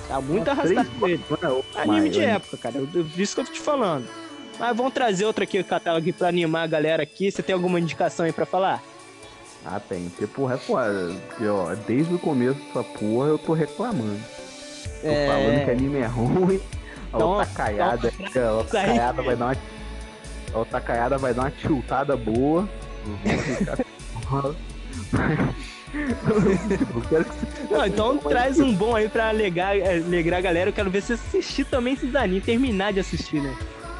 [0.08, 1.24] Tá muito arrastado com ele.
[1.74, 2.76] Anime de época, cara.
[2.76, 4.06] Eu, eu, isso que eu tô te falando.
[4.58, 7.30] Mas vamos trazer outra aqui, o catálogo aqui pra animar a galera aqui.
[7.30, 8.82] Você tem alguma indicação aí pra falar?
[9.64, 10.08] Ah, tem.
[10.10, 11.14] Porque, porra, é foda.
[11.28, 14.20] Porque, ó, desde o começo dessa porra eu tô reclamando.
[15.00, 15.26] Tô é...
[15.26, 16.60] falando que anime é ruim.
[17.12, 19.56] A então, outra caiada, então, a outra caiada vai dar uma.
[20.52, 22.68] A outra caiada vai dar uma tiltada boa.
[27.70, 30.70] Não, então traz um bom aí pra alegar, é, alegrar a galera.
[30.70, 33.56] Eu quero ver você assistir também esses animes, terminar de assistir, né?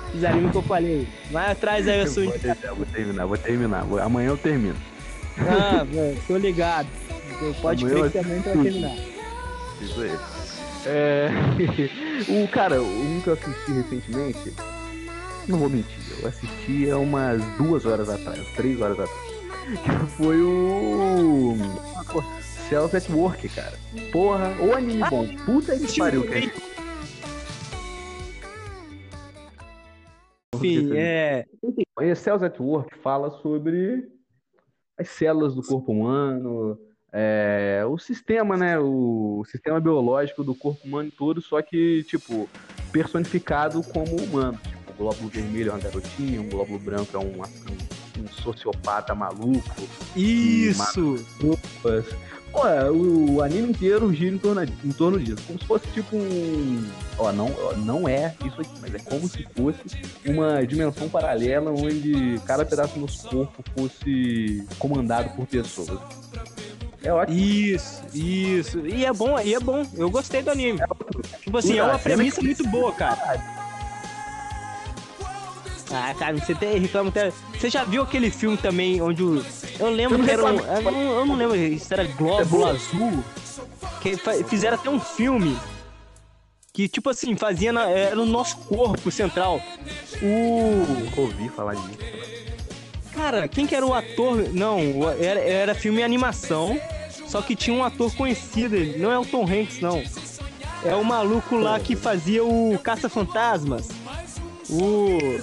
[0.08, 1.08] Esses animes que eu falei.
[1.30, 3.86] Vai traz aí a sua vou, vou terminar, vou terminar.
[4.02, 4.76] Amanhã eu termino.
[5.38, 5.84] Ah,
[6.26, 6.88] tô ligado.
[7.60, 8.96] Pode crer que também vai terminar.
[9.80, 10.18] Isso aí.
[10.86, 11.30] É...
[12.44, 14.52] o cara, um que eu assisti recentemente,
[15.48, 19.23] não vou mentir, eu assisti há umas duas horas atrás, três horas atrás
[19.64, 21.54] que foi o.
[22.68, 23.78] Cells at Work, cara.
[24.12, 25.26] Porra, ou anime ah, bom.
[25.44, 26.52] Puta que pariu, cara.
[30.54, 31.46] Enfim, é.
[32.16, 34.08] Cells at Work fala sobre
[34.98, 36.78] as células do corpo humano,
[37.12, 38.78] é, o sistema, né?
[38.78, 42.48] O sistema biológico do corpo humano todo, só que, tipo,
[42.92, 44.58] personificado como humano.
[44.58, 47.93] Tipo, o glóbulo vermelho é uma garotinha, o glóbulo branco é um, um
[48.24, 49.88] um sociopata maluco.
[50.16, 51.24] Isso!
[52.54, 55.42] Pô, o, o anime inteiro gira em torno, em torno disso.
[55.44, 56.88] Como se fosse tipo um.
[57.18, 59.80] Ó, não, não é isso aqui, mas é como se fosse
[60.24, 65.98] uma dimensão paralela onde cada pedaço do nosso corpo fosse comandado por pessoas.
[67.02, 67.36] É ótimo.
[67.36, 68.86] Isso, isso.
[68.86, 69.84] E é bom, e é bom.
[69.94, 70.80] Eu gostei do anime.
[70.80, 73.63] É, tipo assim, é uma premissa muito boa, cara.
[75.94, 77.32] Ah, cara, você tem, reclama até.
[77.56, 79.44] Você já viu aquele filme também onde o.
[79.78, 80.58] Eu lembro que era um.
[80.58, 83.24] Eu não, eu não lembro se era Glóbulo Azul.
[84.00, 85.56] Que fizeram até um filme.
[86.72, 89.60] Que, tipo assim, fazia na, era no nosso corpo central.
[90.20, 91.00] O.
[91.00, 91.98] Nunca ouvi falar disso.
[93.14, 94.48] Cara, quem que era o ator?
[94.52, 94.80] Não,
[95.20, 96.78] era, era filme e animação.
[97.28, 98.76] Só que tinha um ator conhecido.
[98.98, 100.02] Não é o Tom Hanks, não.
[100.84, 103.88] É o maluco lá que fazia o Caça-Fantasmas.
[104.68, 105.38] O.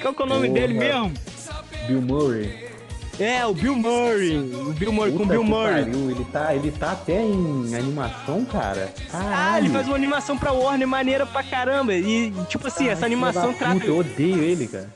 [0.00, 0.60] Qual que é o nome Porra.
[0.60, 1.12] dele mesmo?
[1.86, 2.68] Bill Murray.
[3.18, 4.38] É, o Bill Murray.
[4.38, 5.84] O Bill Murray Puta com o Bill Murray.
[5.84, 6.10] Pariu.
[6.10, 8.92] Ele tá, ele tá até em animação, cara.
[9.10, 9.34] Caralho.
[9.36, 11.94] Ah, ele faz uma animação pra Warner maneira pra caramba.
[11.94, 13.74] E, tipo assim, essa animação trata.
[13.74, 14.94] Puta, eu odeio ele, cara.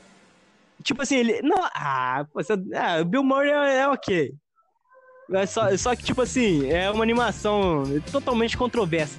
[0.81, 1.41] Tipo assim, ele.
[1.41, 4.33] Não, ah, você, ah o Bill Murray é, é ok.
[5.33, 9.17] É só, só que, tipo assim, é uma animação totalmente controversa.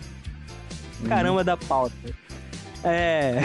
[1.07, 1.45] Caramba hum.
[1.45, 1.95] da pauta.
[2.83, 3.41] É.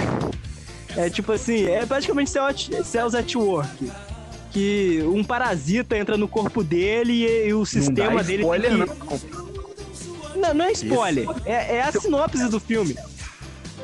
[0.96, 3.92] É tipo assim, é praticamente Cells at Work.
[4.52, 8.42] Que um parasita entra no corpo dele e, e o sistema não dele.
[8.42, 8.78] Spoiler, que...
[8.78, 8.88] não.
[10.42, 11.28] não, não é spoiler.
[11.46, 12.96] É, é a sinopse do filme.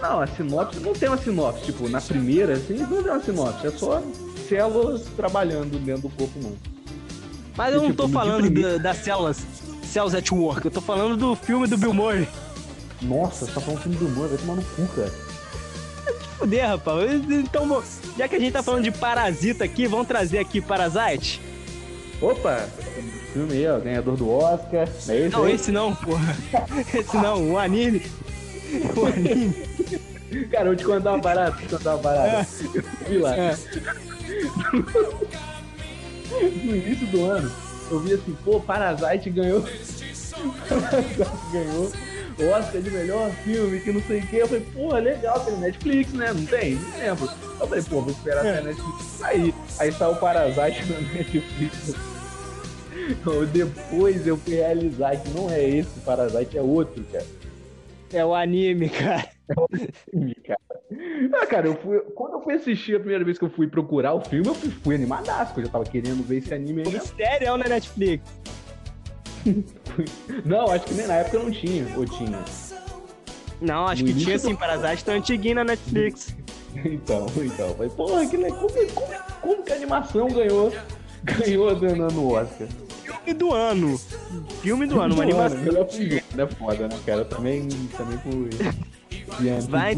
[0.02, 1.66] Não, a sinopse não tem uma sinopse.
[1.66, 3.68] Tipo, na primeira, assim, não tem uma sinopse.
[3.68, 4.02] É só
[4.50, 6.58] células trabalhando dentro do corpo humano.
[7.56, 9.42] Mas eu não tipo, tô falando da, das células
[9.84, 12.28] Cells at Work, eu tô falando do filme do Bill Murray.
[13.02, 15.25] Nossa, você tá falando do filme do Bill Murray, vai tomar no cu, cara.
[16.38, 17.12] Fuder, rapaz.
[17.30, 17.84] Então,
[18.18, 21.42] já que a gente tá falando de parasita aqui, vamos trazer aqui Parasite?
[22.22, 22.68] Opa!
[23.34, 24.88] Filme aí, ó, ganhador do Oscar.
[25.08, 25.54] É esse não, aí?
[25.54, 26.36] esse não, porra.
[26.94, 28.02] Esse não, o anime.
[28.96, 29.54] O anime.
[30.50, 32.28] Cara, eu vou te contar uma parada, vou te contar uma parada.
[32.28, 32.46] É.
[32.74, 33.36] Eu vi lá.
[33.36, 33.58] É.
[36.42, 37.52] no início do ano,
[37.92, 39.62] eu vi assim, pô, Parasite ganhou.
[40.70, 41.92] Parasite ganhou
[42.44, 44.38] Oscar de melhor filme, que não sei o que.
[44.38, 46.34] Eu falei, pô, legal, tem Netflix, né?
[46.34, 46.76] Não tem?
[46.76, 47.30] Não lembro.
[47.60, 48.50] Eu falei, pô, vou esperar é.
[48.50, 49.54] até a Netflix sair.
[49.80, 51.96] Aí saiu o Parasite na Netflix.
[53.52, 57.26] Depois eu fui realizar que não é esse Parasite, é outro, cara.
[58.14, 59.30] É o anime, cara.
[59.50, 60.60] É o anime, cara.
[61.34, 64.14] Ah, cara, eu fui, quando eu fui assistir a primeira vez que eu fui procurar
[64.14, 66.94] o filme, eu fui, fui animadaço, eu já tava querendo ver esse anime aí.
[66.94, 68.24] Mistério é na Netflix.
[70.46, 72.44] não, acho que nem na época não tinha, ou tinha.
[73.62, 76.36] Não, acho no que tinha sim, Parasite tá antiguinho na Netflix.
[76.84, 77.74] então, então.
[77.76, 80.72] Falei, porra, que, como, como, como que a animação ganhou,
[81.24, 82.68] ganhou no Oscar?
[83.04, 84.00] Filme do ano.
[84.62, 85.60] Filme do ano, uma animação.
[85.60, 87.26] Melhor filme, é foda, né, cara?
[87.26, 88.50] Também, também fui.
[89.70, 89.96] Vai.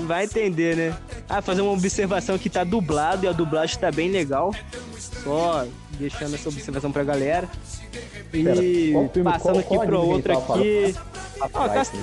[0.00, 0.96] Vai entender, né?
[1.28, 4.54] Ah, fazer uma observação que tá dublado e a dublagem tá bem legal.
[5.22, 7.48] Só deixando essa observação pra galera.
[8.32, 10.94] E Pera, passando qual, aqui pro outro aqui.
[11.40, 11.96] Ah, Cast...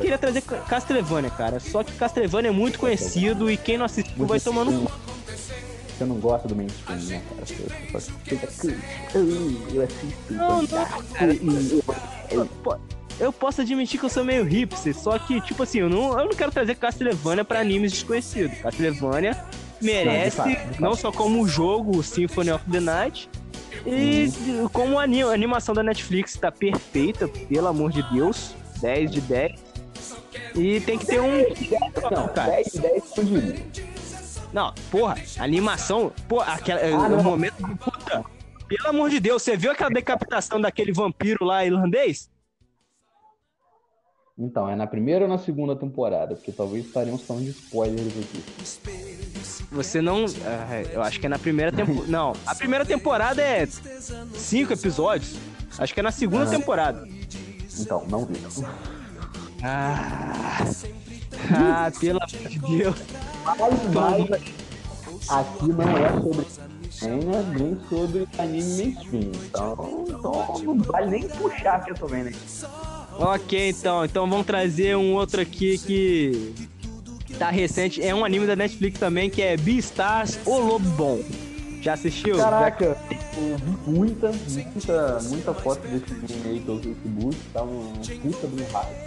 [0.00, 1.60] queria trazer Castlevania, cara.
[1.60, 4.92] Só que Castlevania é muito conhecido e quem não assistiu muito vai tomando cu.
[5.96, 7.46] Você não gosta do mainstream, né, cara?
[7.46, 8.68] Você só
[9.74, 10.32] eu assisto.
[10.34, 10.68] Não, não,
[11.14, 11.32] cara
[13.18, 16.26] eu posso admitir que eu sou meio hipster, só que, tipo assim, eu não, eu
[16.26, 18.58] não quero trazer Castlevania pra animes desconhecidos.
[18.58, 19.42] Castlevania
[19.80, 20.82] merece, não, de fato, de fato.
[20.82, 23.28] não só como jogo, Symphony of the Night,
[23.84, 24.68] e hum.
[24.72, 29.66] como a animação da Netflix tá perfeita, pelo amor de Deus, 10 de 10.
[30.54, 31.44] E tem que ter um.
[32.10, 32.52] Não, cara.
[32.52, 33.66] 10 de 10 eu diria.
[34.52, 38.24] Não, porra, animação, pô, aquela, ah, o momento de puta.
[38.66, 42.30] Pelo amor de Deus, você viu aquela decapitação daquele vampiro lá irlandês?
[44.38, 46.34] Então, é na primeira ou na segunda temporada?
[46.34, 48.44] Porque talvez estaremos falando de spoilers aqui.
[49.70, 50.24] Você não.
[50.70, 52.06] É, eu acho que é na primeira temporada.
[52.08, 53.66] não, a primeira temporada é
[54.34, 55.36] cinco episódios.
[55.78, 56.50] Acho que é na segunda ah.
[56.50, 57.08] temporada.
[57.78, 58.36] Então, não vi.
[59.62, 60.64] Ah,
[61.52, 62.96] ah pelo amor de Deus.
[63.44, 63.58] Mas,
[63.92, 66.46] mas aqui não é sobre
[66.90, 69.32] Senha, nem sobre anime mainstream.
[69.44, 72.38] Então, então não vale nem puxar que eu tô vendo aqui.
[73.18, 74.04] Ok, então.
[74.04, 76.54] Então vamos trazer um outro aqui que
[77.36, 78.02] tá recente.
[78.02, 81.20] É um anime da Netflix também, que é Beastars, O Lobo Bom.
[81.82, 82.36] Já assistiu?
[82.36, 88.46] Caraca, eu vi muita, muita, muita foto desse anime aí pelo Facebook, tá um puta
[88.48, 89.06] do raio.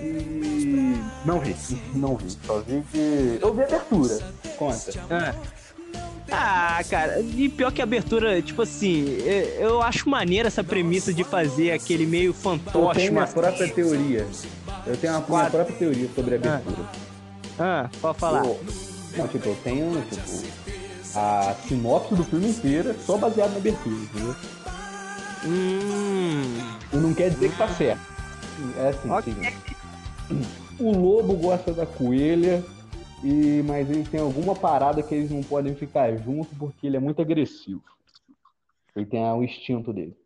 [0.00, 1.56] E não vi,
[1.94, 2.30] não vi.
[2.46, 3.38] Só vi que.
[3.42, 4.18] Eu vi a abertura.
[4.56, 4.92] Conta.
[5.10, 5.34] Ah.
[6.30, 9.16] Ah, cara, e pior que a abertura, tipo assim,
[9.58, 12.88] eu acho maneira essa premissa de fazer aquele meio fantoche.
[12.88, 14.26] Eu tenho minha própria teoria.
[14.86, 16.76] Eu tenho uma, própria teoria sobre a abertura.
[16.78, 17.08] Ah,
[17.58, 18.44] ah pode falar.
[18.44, 18.60] Eu,
[19.16, 24.36] não, tipo, eu tenho, tipo, a sinopse do filme inteiro só baseado na abertura, entendeu?
[25.44, 26.58] Hum.
[26.92, 28.00] E não quer dizer que tá certo.
[28.76, 29.34] É assim, okay.
[30.80, 32.64] o lobo gosta da coelha,
[33.22, 37.00] e mas eles têm alguma parada que eles não podem ficar junto porque ele é
[37.00, 37.82] muito agressivo.
[38.94, 40.16] Ele tem o instinto dele.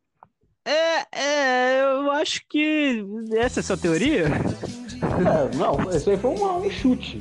[0.65, 4.27] É, é, eu acho que essa é a sua teoria?
[5.27, 7.19] É, não, isso aí foi um, um chute.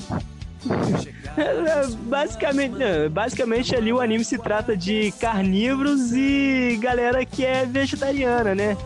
[2.03, 2.75] Basicamente,
[3.09, 8.77] basicamente ali o anime se trata de carnívoros e galera que é vegetariana, né?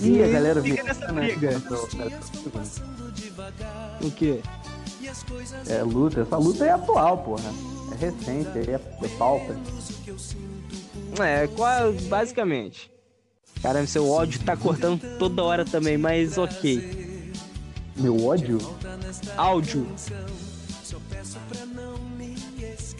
[0.00, 1.62] E, e a galera fica nessa briga.
[4.00, 4.40] O quê?
[5.68, 7.52] É luta, essa luta é atual, porra.
[7.92, 9.56] É recente, é, é pauta.
[11.20, 12.90] É, qual, basicamente.
[13.62, 17.11] Caramba, seu ódio tá cortando toda hora também, mas ok.
[17.96, 18.58] Meu ódio?
[19.36, 19.86] Áudio.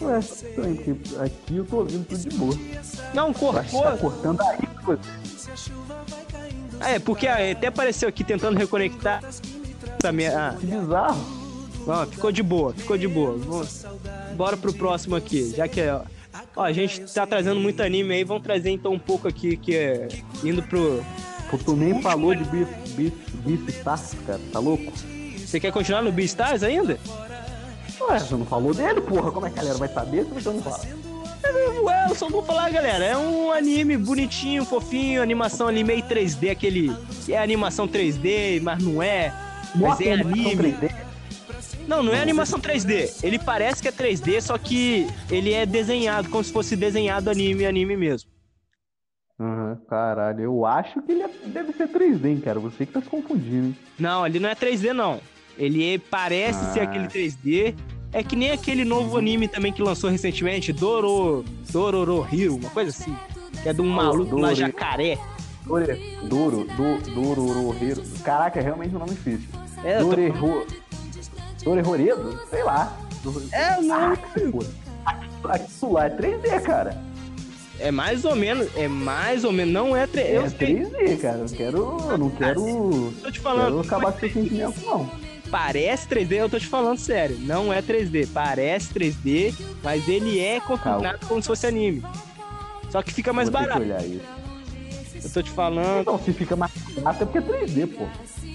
[0.01, 0.19] Ué,
[1.25, 2.55] aqui eu tô ouvindo tudo de boa.
[3.15, 3.83] Não, cortou.
[3.83, 4.59] Tá cortando aí,
[6.81, 9.23] É, porque até apareceu aqui tentando reconectar.
[9.25, 10.51] Essa minha...
[10.51, 10.57] Ah.
[10.59, 11.43] Que bizarro.
[11.87, 13.37] Ó, ficou de boa, ficou de boa.
[13.37, 13.85] Vamos,
[14.37, 16.03] bora pro próximo aqui, já que ó,
[16.55, 19.75] ó, a gente tá trazendo muito anime aí, vamos trazer então um pouco aqui que
[19.75, 20.09] é
[20.45, 21.03] indo pro.
[21.51, 22.45] Pô, tu nem falou de
[22.93, 23.17] Beast,
[23.65, 24.93] Beastars, cara, tá louco?
[25.39, 26.99] Você quer continuar no Beastars ainda?
[28.01, 30.49] Ué, você não falou dele, porra, como é que a galera vai saber se você
[30.49, 30.81] não fala?
[31.83, 33.05] Ué, eu só vou falar, galera.
[33.05, 36.95] É um anime bonitinho, fofinho, animação ali meio 3D, aquele.
[37.25, 39.33] que é animação 3D, mas não é.
[39.75, 40.57] Mas Nossa, é anime.
[40.57, 40.95] 3D?
[41.87, 43.23] Não, não é animação 3D.
[43.23, 47.67] Ele parece que é 3D, só que ele é desenhado, como se fosse desenhado anime,
[47.67, 48.32] anime mesmo.
[49.43, 52.61] Aham, caralho, eu acho que ele é- deve ser 3D, hein, cara.
[52.61, 53.77] Você que tá se confundindo, hein?
[53.99, 55.19] Não, ele não é 3D, não.
[55.59, 56.85] Ele parece ser Ah.
[56.85, 57.75] aquele 3D.
[58.13, 61.45] É que nem aquele novo anime também que lançou recentemente, Doro.
[61.73, 63.17] Dororo Hero, uma coisa assim.
[63.63, 65.19] Que é de um maluco lá Doro- jacaré.
[65.67, 68.03] Dore, Duro, do, Dorororeiro.
[68.25, 69.49] Caraca, é realmente um nome difícil.
[69.83, 70.65] É, eu tô-
[71.65, 72.39] Dorero...
[72.51, 72.97] Sei lá.
[73.53, 74.13] É, não.
[74.13, 74.71] Ah, que foda.
[75.45, 76.97] Aquilo lá é 3D, cara.
[77.79, 80.19] É mais ou menos, é mais ou menos, não é 3D.
[80.25, 81.39] É Eu sei, 3D, cara.
[81.39, 81.77] Eu quero.
[82.11, 82.61] Eu não quero.
[83.23, 85.11] tô te Quero falando, acabar com seu sentimento, não.
[85.51, 87.37] parece 3D, eu tô te falando sério.
[87.41, 92.03] Não é 3D, parece 3D, mas ele é configurado como se fosse anime.
[92.91, 93.81] Só que fica mais Vou barato.
[93.81, 94.21] olhar isso.
[95.25, 96.01] Eu tô te falando.
[96.03, 98.07] Então, se fica mais barato é porque é 3D, pô.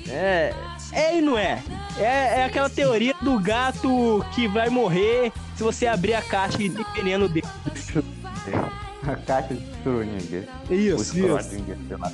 [0.09, 0.53] É.
[0.93, 1.61] É e não é.
[1.97, 2.39] é.
[2.39, 6.85] É aquela teoria do gato que vai morrer se você abrir a caixa e ter
[6.95, 7.47] veneno dele.
[9.07, 10.47] A caixa de Schrödinger.
[10.69, 11.15] O Isso, isso.
[11.15, 12.11] Schrödinger, lá.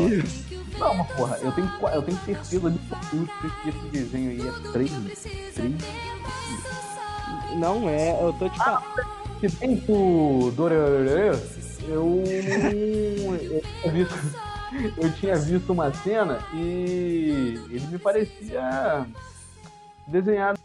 [0.00, 0.44] Isso.
[0.78, 4.90] Não, mas porra, eu tenho, eu tenho certeza de que esse desenho aí é 3
[5.54, 5.74] 3
[7.56, 8.84] Não é, eu tô te falando.
[9.40, 11.38] Se tem o Dorororô,
[11.88, 12.24] eu,
[13.48, 14.14] eu, tinha visto,
[14.96, 19.06] eu tinha visto uma cena e ele me parecia
[20.06, 20.58] desenhado.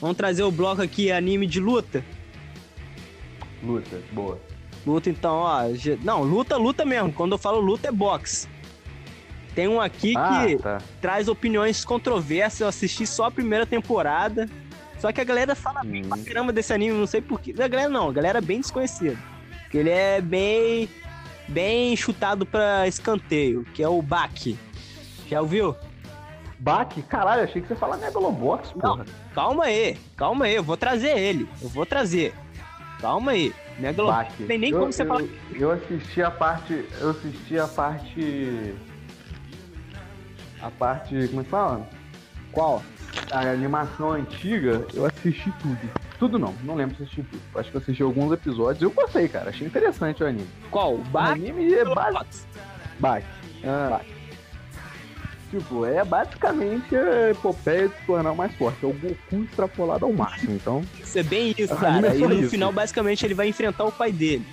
[0.00, 2.04] Vamos trazer o bloco aqui, anime de luta.
[3.62, 4.38] Luta, boa.
[4.86, 5.62] Luta, então, ó.
[6.02, 7.12] Não, luta, luta mesmo.
[7.12, 8.48] Quando eu falo luta, é boxe.
[9.54, 10.78] Tem um aqui Ah, que tá.
[11.00, 12.60] traz opiniões controversas.
[12.60, 14.48] Eu assisti só a primeira temporada.
[15.00, 16.24] Só que a galera fala bem pra Hum.
[16.24, 17.52] caramba desse anime, não sei porquê.
[17.58, 19.16] A galera não, a galera é bem desconhecida.
[19.62, 20.88] Porque ele é bem.
[21.48, 24.56] bem chutado pra escanteio, que é o Baki.
[25.28, 25.74] Já ouviu?
[26.58, 27.02] Baque?
[27.02, 29.04] Caralho, achei que você ia falar Megalobox, porra.
[29.34, 31.48] Calma aí, calma aí, eu vou trazer ele.
[31.62, 32.34] Eu vou trazer.
[33.00, 33.54] Calma aí.
[33.78, 34.08] Megalo...
[34.08, 34.44] Baque.
[34.44, 35.24] Tem nem eu, como você eu, falar.
[35.54, 36.84] Eu assisti a parte.
[37.00, 38.74] Eu assisti a parte.
[40.60, 41.28] A parte.
[41.28, 41.88] Como é que fala?
[42.50, 42.82] Qual?
[43.30, 45.90] A animação antiga, eu assisti tudo.
[46.18, 47.40] Tudo não, não lembro se assisti tudo.
[47.54, 48.82] Acho que eu assisti alguns episódios.
[48.82, 49.50] Eu gostei, cara.
[49.50, 50.48] Achei interessante o anime.
[50.70, 50.94] Qual?
[50.94, 51.84] O anime é.
[51.84, 52.46] Box?
[52.98, 53.26] Baque.
[53.64, 54.00] Ah.
[55.50, 58.84] Tipo, é basicamente a epopeia de se tornar o mais forte.
[58.84, 60.52] É o Goku extrapolado ao máximo.
[60.54, 62.06] Então, Isso é bem isso, cara.
[62.08, 62.50] é E só no isso.
[62.50, 64.44] final, basicamente, ele vai enfrentar o pai dele.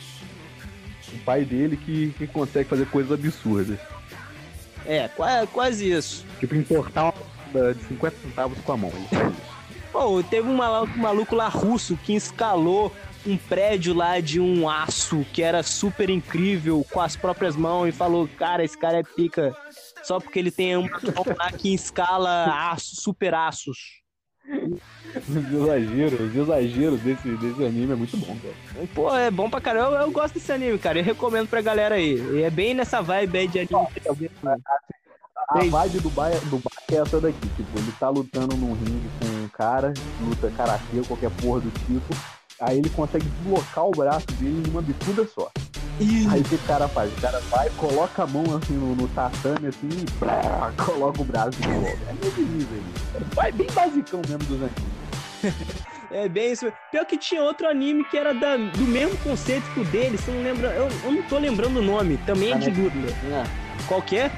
[1.13, 3.77] o pai dele que, que consegue fazer coisas absurdas.
[4.85, 6.25] É, qua- quase isso.
[6.39, 7.13] Tipo, importar
[7.53, 8.91] uma de 50 centavos com a mão.
[9.91, 12.93] Pô, teve um maluco, um maluco lá russo que escalou
[13.25, 17.91] um prédio lá de um aço que era super incrível com as próprias mãos e
[17.91, 19.55] falou: Cara, esse cara é pica
[20.05, 20.87] só porque ele tem um
[21.37, 24.03] lá que escala aço, super aços.
[25.15, 28.87] Os exageros, os exageros desse, desse anime é muito bom, cara.
[28.93, 29.97] Pô, é bom pra caramba.
[29.97, 30.99] Eu, eu gosto desse anime, cara.
[30.99, 32.15] Eu recomendo pra galera aí.
[32.33, 33.87] E é bem nessa vibe aí de anime.
[35.49, 39.25] A vibe do Baia do é essa daqui, tipo, ele tá lutando num ringue com
[39.43, 42.15] um cara, luta karatê ou qualquer porra do tipo,
[42.59, 45.51] aí ele consegue deslocar o braço dele em uma bicuda só.
[45.99, 47.11] Ih, Aí o que o cara faz?
[47.17, 51.25] O cara vai, coloca a mão assim no, no tatame assim e brá, coloca o
[51.25, 51.97] braço de volta.
[52.09, 53.23] É meio nível aí.
[53.33, 55.85] Vai bem basicão mesmo dos antigos.
[56.11, 56.71] É bem isso.
[56.91, 60.17] Pior que tinha outro anime que era da, do mesmo conceito que o dele.
[60.17, 60.69] Você não lembra?
[60.69, 62.17] Eu, eu não tô lembrando o nome.
[62.25, 62.95] Também é de luta.
[63.87, 64.31] Qual que é?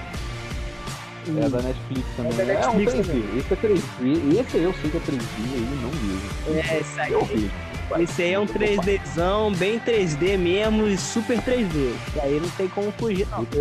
[1.27, 2.31] É da Netflix também.
[2.31, 3.37] É da É, um Netflix 3D.
[3.37, 4.39] Esse é 3D.
[4.39, 5.21] Esse aí eu sei que é 3D
[5.53, 6.57] aí não vejo.
[6.57, 7.11] É, esse aí.
[7.11, 7.51] Eu vejo.
[7.99, 11.93] Esse aí é um 3Dzão, bem 3D mesmo e super 3D.
[12.07, 13.47] Isso aí não tem como fugir, não.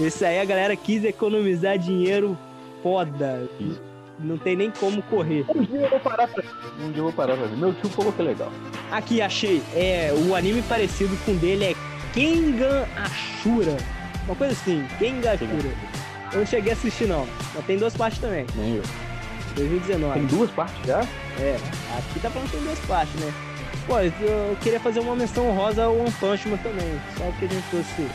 [0.00, 2.36] Esse aí a galera quis economizar dinheiro
[2.82, 3.48] foda.
[4.18, 5.44] Não tem nem como correr.
[5.54, 6.42] Um dia eu vou parar pra
[6.80, 7.56] Um dia eu vou parar pra ver.
[7.56, 8.52] Meu tio falou que é legal.
[8.90, 9.62] Aqui, achei.
[9.74, 11.74] É, o anime parecido com o dele é
[12.12, 13.76] Kengan Ashura.
[14.26, 15.70] Uma coisa assim, Kengan Ashura.
[16.32, 17.26] Eu não cheguei a assistir, não.
[17.54, 18.46] Mas tem duas partes também.
[18.56, 18.82] Nem eu.
[19.54, 20.14] 2019.
[20.14, 21.00] Tem duas partes já?
[21.38, 21.56] É,
[21.98, 23.32] aqui tá falando que tem duas partes, né?
[23.86, 27.00] Pô, eu queria fazer uma menção rosa ao One Punch Man também.
[27.16, 28.06] Só que a gente fosse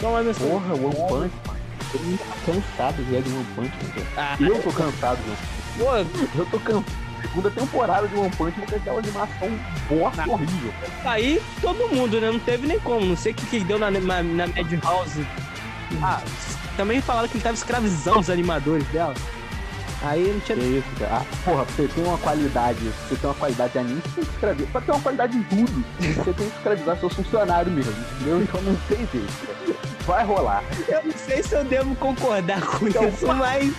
[0.00, 0.50] Qual é a mensagem?
[0.50, 1.60] Porra, One Punch, mano.
[1.92, 4.06] Todo mundo tá cansado já de One Punch, mano.
[4.16, 5.38] Ah, Eu tô cansado Punch.
[5.78, 7.10] pô, Eu tô cansado.
[7.22, 9.48] Segunda temporada de One Punch, mas aquela animação
[9.88, 10.34] bosta Não.
[10.34, 11.10] horrível, cara.
[11.14, 12.30] aí todo mundo, né?
[12.30, 13.04] Não teve nem como.
[13.04, 15.24] Não sei o que, que deu na, na, na Madhouse.
[16.02, 16.20] Ah,
[16.76, 19.14] também falaram que ele tava escravizando os animadores dela.
[20.02, 20.56] Aí não tinha.
[20.56, 21.16] Que isso, cara.
[21.16, 24.30] Ah, porra, você ter uma qualidade, você ter uma qualidade de anime, você tem que
[24.30, 24.66] escrever.
[24.68, 28.42] Pra ter uma qualidade em tudo, você tem que escravizar seus funcionários mesmo, entendeu?
[28.42, 29.76] Então não tem jeito.
[30.06, 30.64] Vai rolar.
[30.88, 33.72] Eu não sei se eu devo concordar com Então, isso, mas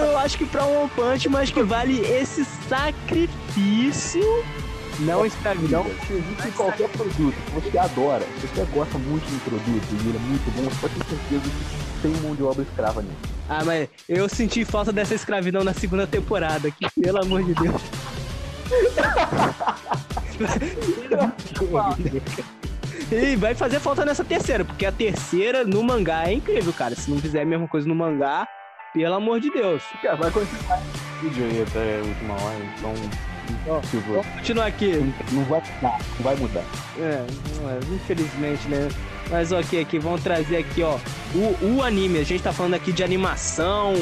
[0.00, 4.44] eu acho que pra One Punch, mas que vale esse sacrifício.
[5.00, 5.84] Não escravidão.
[6.06, 10.08] Se existe qualquer produto que você adora, se você gosta muito de um produto e
[10.08, 13.16] ele é muito bom, você pode ter certeza que tem mão de obra escrava nele.
[13.48, 17.82] Ah, mas eu senti falta dessa escravidão na segunda temporada, que pelo amor de Deus.
[23.12, 26.96] E vai fazer falta nessa terceira, porque a terceira no mangá é incrível, cara.
[26.96, 28.48] Se não fizer a mesma coisa no mangá,
[28.94, 29.82] pelo amor de Deus.
[30.00, 32.94] Cara, vai continuar esse vídeo aí até a última hora, então.
[33.64, 35.12] For- Vamos continuar aqui.
[35.32, 36.64] Não vai mudar, não vai mudar.
[36.98, 37.26] É,
[37.60, 38.88] não é, infelizmente, né?
[39.30, 40.98] Mas ok, aqui, vamos trazer aqui, ó,
[41.34, 42.18] o, o anime.
[42.18, 43.94] A gente tá falando aqui de animação,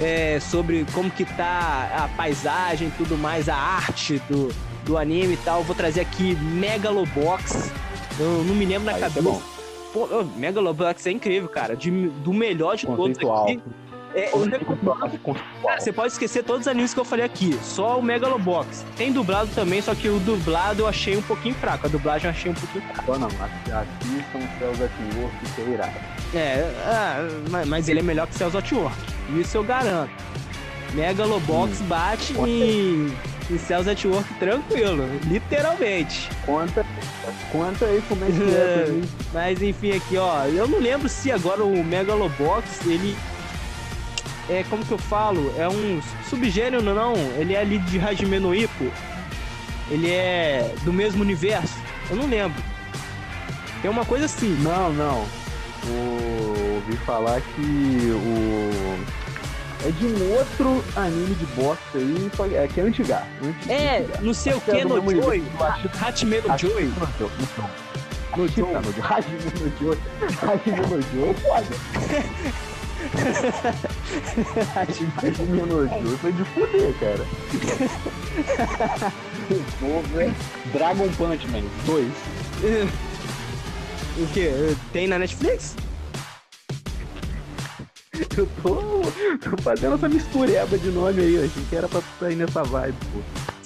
[0.00, 4.48] é, sobre como que tá a paisagem e tudo mais, a arte do,
[4.84, 5.62] do anime e tal.
[5.62, 7.70] Vou trazer aqui Megalobox.
[8.18, 9.22] Eu não me lembro na Aí, tá cabeça.
[9.22, 9.42] bom.
[9.92, 11.76] Pô, Megalobox é incrível, cara.
[11.76, 13.60] De- do melhor de todos aqui.
[14.14, 14.30] É.
[15.62, 18.84] Cara, você pode esquecer todos os animes que eu falei aqui, só o Megalobox.
[18.96, 21.86] Tem dublado também, só que o dublado eu achei um pouquinho fraco.
[21.86, 23.02] A dublagem eu achei um pouquinho fraca.
[23.06, 25.92] Só não, assi- assistam Céus at Work, que é irado.
[26.34, 27.28] É, ah,
[27.66, 28.96] mas- ele é melhor que Cells at Work.
[29.38, 30.10] Isso eu garanto.
[30.94, 33.10] Megalobox bate em,
[33.50, 36.28] em Cells at Work tranquilo, literalmente.
[36.44, 36.84] Conta,
[37.50, 39.00] conta aí como é que é.
[39.32, 43.16] Mas enfim, aqui ó, eu não lembro se agora o Megalobox ele
[44.48, 48.54] é como que eu falo, é um subgênero não, ele é ali de Hajime no
[48.54, 48.90] Ippo.
[49.90, 51.74] Ele é do mesmo universo.
[52.08, 52.62] Eu não lembro.
[53.82, 54.56] Tem uma coisa assim.
[54.62, 55.26] Não, não.
[55.86, 56.74] O...
[56.76, 57.60] Ouvi falar que
[58.10, 59.04] o.
[59.86, 63.22] É de um outro anime de bosta aí, só que é, que é antiga.
[63.68, 65.42] É, não sei o que é no Joy.
[65.58, 66.92] Hashime- Hatime no Joy.
[68.36, 68.74] No Joy.
[69.02, 69.98] Hajime no Joy.
[70.40, 72.62] Hajime no Joy é foda.
[75.48, 77.26] No Joy foi de fuder, cara.
[80.20, 80.34] Hein?
[80.72, 82.06] Dragon Punch Man 2.
[84.18, 84.76] O que?
[84.92, 85.74] Tem na Netflix?
[88.36, 89.02] Eu tô,
[89.38, 92.96] tô fazendo essa mistureba de nome aí, eu achei que era pra sair nessa vibe,
[93.12, 93.20] pô.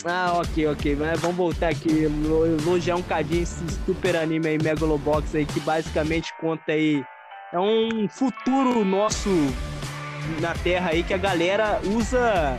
[0.09, 0.97] Ah, ok, ok.
[0.97, 5.59] Mas vamos voltar aqui, elo- elogiar um cadinho esse super anime aí, Megalobox aí, que
[5.61, 7.05] basicamente conta aí.
[7.53, 9.28] É um futuro nosso
[10.40, 12.59] na Terra aí que a galera usa.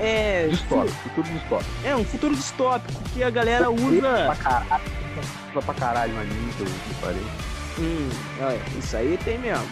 [0.00, 0.46] É.
[0.48, 1.70] Distópico, futuro distópico.
[1.84, 4.36] É, um futuro distópico que a galera Pra usa.
[4.42, 4.82] caralho,
[5.50, 7.26] usa pra caralho no anime que eu eu falei.
[7.78, 8.08] Hum,
[8.78, 9.64] isso aí tem mesmo.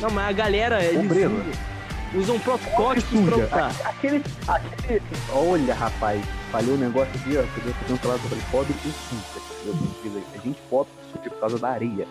[0.00, 1.10] Não, mas a galera, eles
[2.14, 3.72] usam, protótipos pra lutar.
[3.84, 5.02] Aquele, aquele.
[5.32, 7.42] Olha, rapaz, falei um negócio aqui, ó.
[7.54, 10.24] Podia ter cancelado sobre pobre e suja.
[10.34, 12.06] A gente pobre por causa da areia.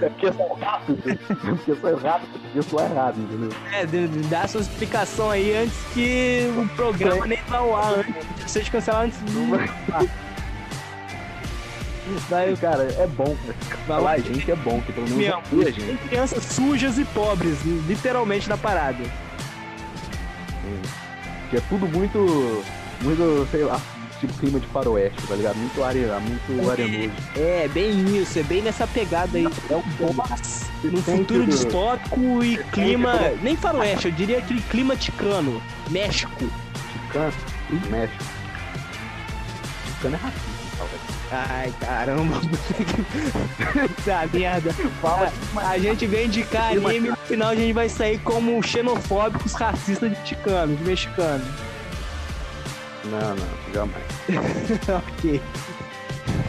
[0.00, 1.06] é porque são rápidos.
[1.06, 3.50] É porque são rápidos, porque são errado, entendeu?
[3.72, 3.86] É,
[4.28, 8.68] dá sua explicação aí antes que o programa nem vá ao ar, antes de vocês
[8.68, 9.32] cancelar antes de.
[12.28, 13.36] Vai, Cara, é bom.
[13.46, 15.86] Vai Falar a gente é bom, que pelo menos a gente.
[15.86, 19.04] Tem crianças sujas e pobres, literalmente na parada.
[21.50, 22.18] Que é tudo muito.
[23.02, 23.80] Muito, sei lá,
[24.22, 25.56] tipo clima de faroeste, tá ligado?
[25.56, 27.10] Muito areia, muito arenoso.
[27.36, 29.46] É, bem isso, é bem nessa pegada aí.
[29.68, 30.14] É um bom.
[30.84, 33.14] No futuro distópico e clima.
[33.42, 35.60] Nem faroeste, eu diria aquele clima ticano.
[35.90, 36.32] México.
[37.06, 37.32] Ticano,
[37.90, 38.24] México.
[39.86, 41.00] Ticano é racista, talvez.
[41.32, 42.40] Ai, caramba.
[43.98, 44.72] Essa merda.
[45.00, 49.52] Fala A gente vem indicar anime e no final a gente vai sair como xenofóbicos
[49.54, 51.71] racistas de ticanos, de mexicanos.
[53.04, 54.04] Não, não, jamais.
[54.88, 55.40] ok.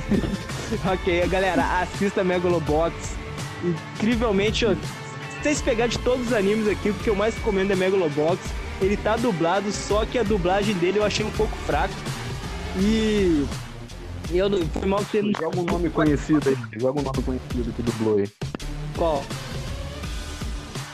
[0.93, 2.93] ok, galera, assista Megalobox.
[3.95, 4.77] Incrivelmente, se
[5.41, 8.39] vocês pegarem de todos os animes aqui, o que eu mais recomendo é Megalobox.
[8.81, 11.93] Ele tá dublado, só que a dublagem dele eu achei um pouco fraca.
[12.77, 13.45] E.
[14.31, 14.65] Eu não.
[14.67, 15.21] Foi mal que.
[15.39, 16.57] Joga um nome conhecido aí.
[16.79, 18.29] Joga um nome conhecido que dublou aí.
[18.97, 19.23] Qual?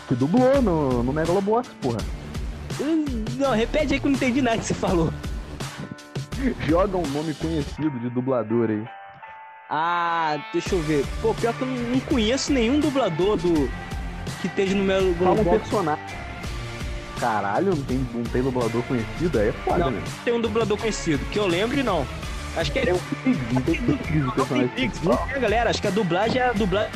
[0.08, 2.00] Que dublou no, no Megalobox, porra.
[2.82, 3.06] Hum,
[3.38, 5.12] Não, repete aí que eu não entendi nada que você falou.
[6.68, 8.84] Joga um nome conhecido de dublador aí.
[9.70, 11.06] Ah, deixa eu ver.
[11.22, 13.70] Pô, pior que eu não conheço nenhum dublador do.
[14.42, 16.04] que esteja no meu Fala um personagem.
[17.20, 19.40] Caralho, não tem, não tem dublador conhecido?
[19.40, 20.02] Aí é foda, Não, né?
[20.24, 21.24] tem um dublador conhecido.
[21.32, 22.08] Que eu lembre, não.
[22.56, 22.90] Acho que é.
[22.90, 23.00] É um
[23.54, 24.68] não tem Pix o Não tem personagem.
[24.70, 25.70] Pix, não tem, galera.
[25.70, 26.92] Acho que a dublagem é a dublagem.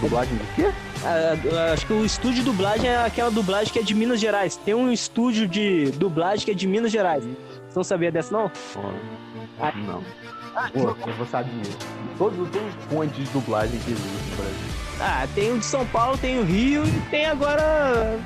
[0.00, 0.72] Dublagem de quê?
[1.72, 4.56] Acho que o estúdio de dublagem é aquela dublagem que é de Minas Gerais.
[4.56, 7.24] Tem um estúdio de dublagem que é de Minas Gerais.
[7.24, 8.50] Você não sabia dessa, não?
[8.76, 10.02] Ó, Não.
[10.72, 11.50] Pô, eu vou saber.
[12.18, 14.72] Todos, todos os fontes de dublagem que existem no Brasil.
[15.00, 18.18] Ah, tem o de São Paulo, tem o Rio e tem agora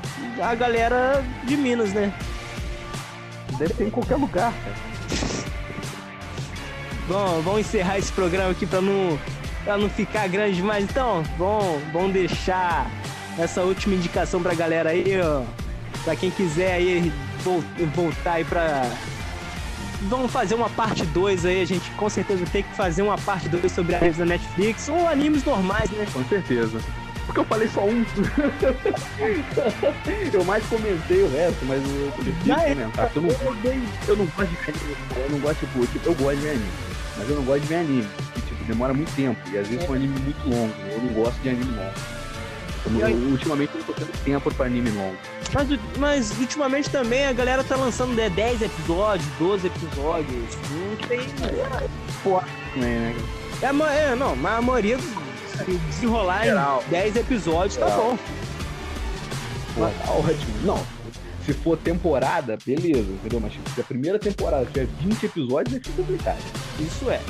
[0.43, 2.13] a galera de Minas, né?
[3.59, 4.77] Deve ter em qualquer lugar, cara.
[7.09, 9.17] Bom, vamos encerrar esse programa aqui pra não,
[9.67, 10.85] pra não ficar grande demais.
[10.85, 12.89] Então, bom, vamos deixar
[13.39, 15.43] essa última indicação pra galera aí, ó.
[16.05, 17.13] Pra quem quiser aí
[17.43, 17.65] vol-
[17.95, 18.89] voltar aí pra.
[20.03, 23.49] Vamos fazer uma parte 2 aí, a gente com certeza tem que fazer uma parte
[23.49, 26.07] 2 sobre animes da Netflix ou animes normais, né?
[26.13, 26.79] Com certeza.
[27.25, 28.05] Porque eu falei só um.
[30.33, 33.11] eu mais comentei o resto, mas eu prefiro Ah, comentar.
[33.17, 34.97] Eu não, eu não gosto de ver anime.
[35.17, 36.71] Eu não gosto, tipo, tipo, eu gosto de ver anime.
[37.19, 38.09] Mas eu não gosto de ver anime.
[38.67, 39.39] Demora muito tempo.
[39.53, 40.75] E às vezes é um anime muito longo.
[40.91, 42.17] Eu não gosto de anime longo.
[43.01, 45.17] Eu ultimamente eu não tô tendo tempo pra anime longo.
[45.53, 50.57] Mas, mas ultimamente também a galera tá lançando né, 10 episódios, 12 episódios.
[50.71, 51.21] Não tem.
[52.75, 53.15] Também, né?
[53.63, 56.85] É, é, não, mas a maioria se desenrolar Geral.
[56.87, 58.03] em 10 episódios tá Geral.
[58.03, 58.19] bom.
[59.75, 60.55] Pô, tá ótimo.
[60.63, 60.87] Não,
[61.45, 63.41] se for temporada, beleza, entendeu?
[63.41, 66.43] Mas se a primeira temporada tiver 20 episódios, é complicado.
[66.81, 67.21] Isso é.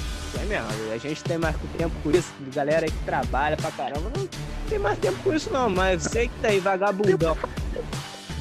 [0.40, 0.92] É mesmo.
[0.92, 2.32] A gente tem mais tempo com isso.
[2.54, 4.10] Galera que trabalha pra caramba.
[4.14, 4.28] Não
[4.68, 5.68] tem mais tempo com isso, não.
[5.70, 7.36] Mas você que tá aí, vagabundão.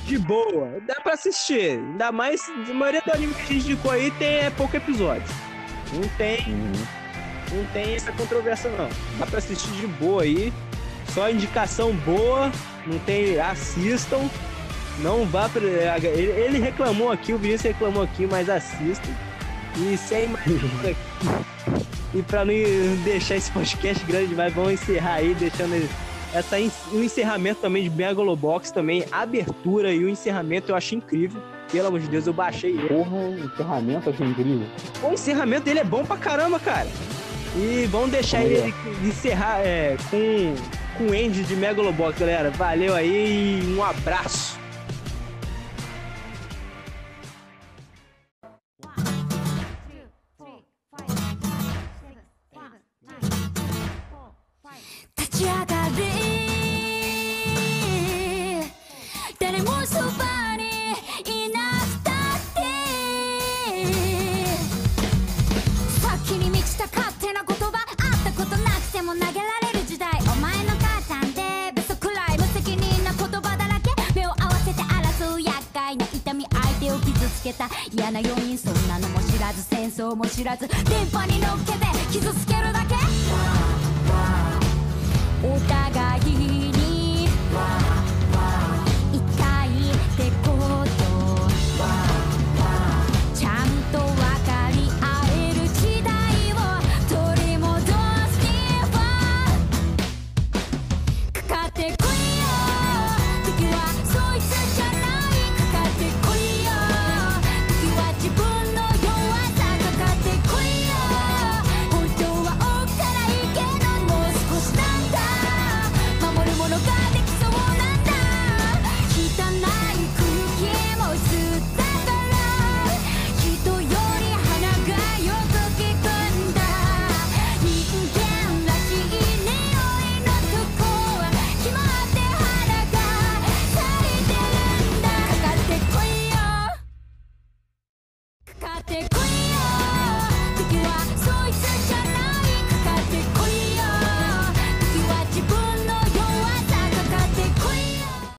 [0.05, 0.69] De boa.
[0.87, 1.79] Dá pra assistir.
[1.79, 2.41] Ainda mais.
[2.49, 5.27] A maioria do anime que a gente indicou aí tem é, pouco episódio.
[5.93, 6.45] Não tem.
[7.51, 8.89] Não tem essa controvérsia, não.
[9.17, 10.53] Dá pra assistir de boa aí.
[11.13, 12.51] Só indicação boa.
[12.85, 13.39] Não tem.
[13.39, 14.29] Assistam.
[14.99, 15.61] Não vá pra.
[15.61, 19.11] Ele reclamou aqui, o Vinícius reclamou aqui, mas assistam.
[19.77, 20.45] E sem mais.
[22.13, 22.53] e pra não
[23.03, 25.73] deixar esse podcast grande demais, vamos encerrar aí, deixando
[26.33, 26.57] essa,
[26.91, 29.05] um encerramento também de Megalobox também.
[29.11, 31.41] Abertura e o encerramento eu achei incrível.
[31.71, 32.87] Pelo amor de Deus, eu baixei ele.
[32.87, 34.67] Porra, o ferramenta achei incrível.
[35.01, 36.87] O encerramento dele é bom pra caramba, cara.
[37.55, 38.73] E vamos deixar ele
[39.03, 40.55] encerrar é, com,
[40.97, 42.51] com o end de Megalobox, galera.
[42.51, 44.59] Valeu aí e um abraço.
[55.35, 55.65] ち上が
[55.97, 56.05] れ
[59.37, 62.13] 誰もそばにいなくたっ
[62.55, 62.61] て
[65.99, 70.09] 先に満ちた勝手な言葉あったことなくても投げられる時代。
[70.21, 80.69] お前の母さんでベソくらい無責任な言葉だらけ目を合わせて争う厄介な痛み相手を傷つけた嫌な要因そんなのも知らず戦争も知らず。
[80.69, 81.79] 電波に乗っけて
[82.09, 83.24] 傷つけるだけ。
[85.45, 86.35] お互い
[86.71, 87.94] に。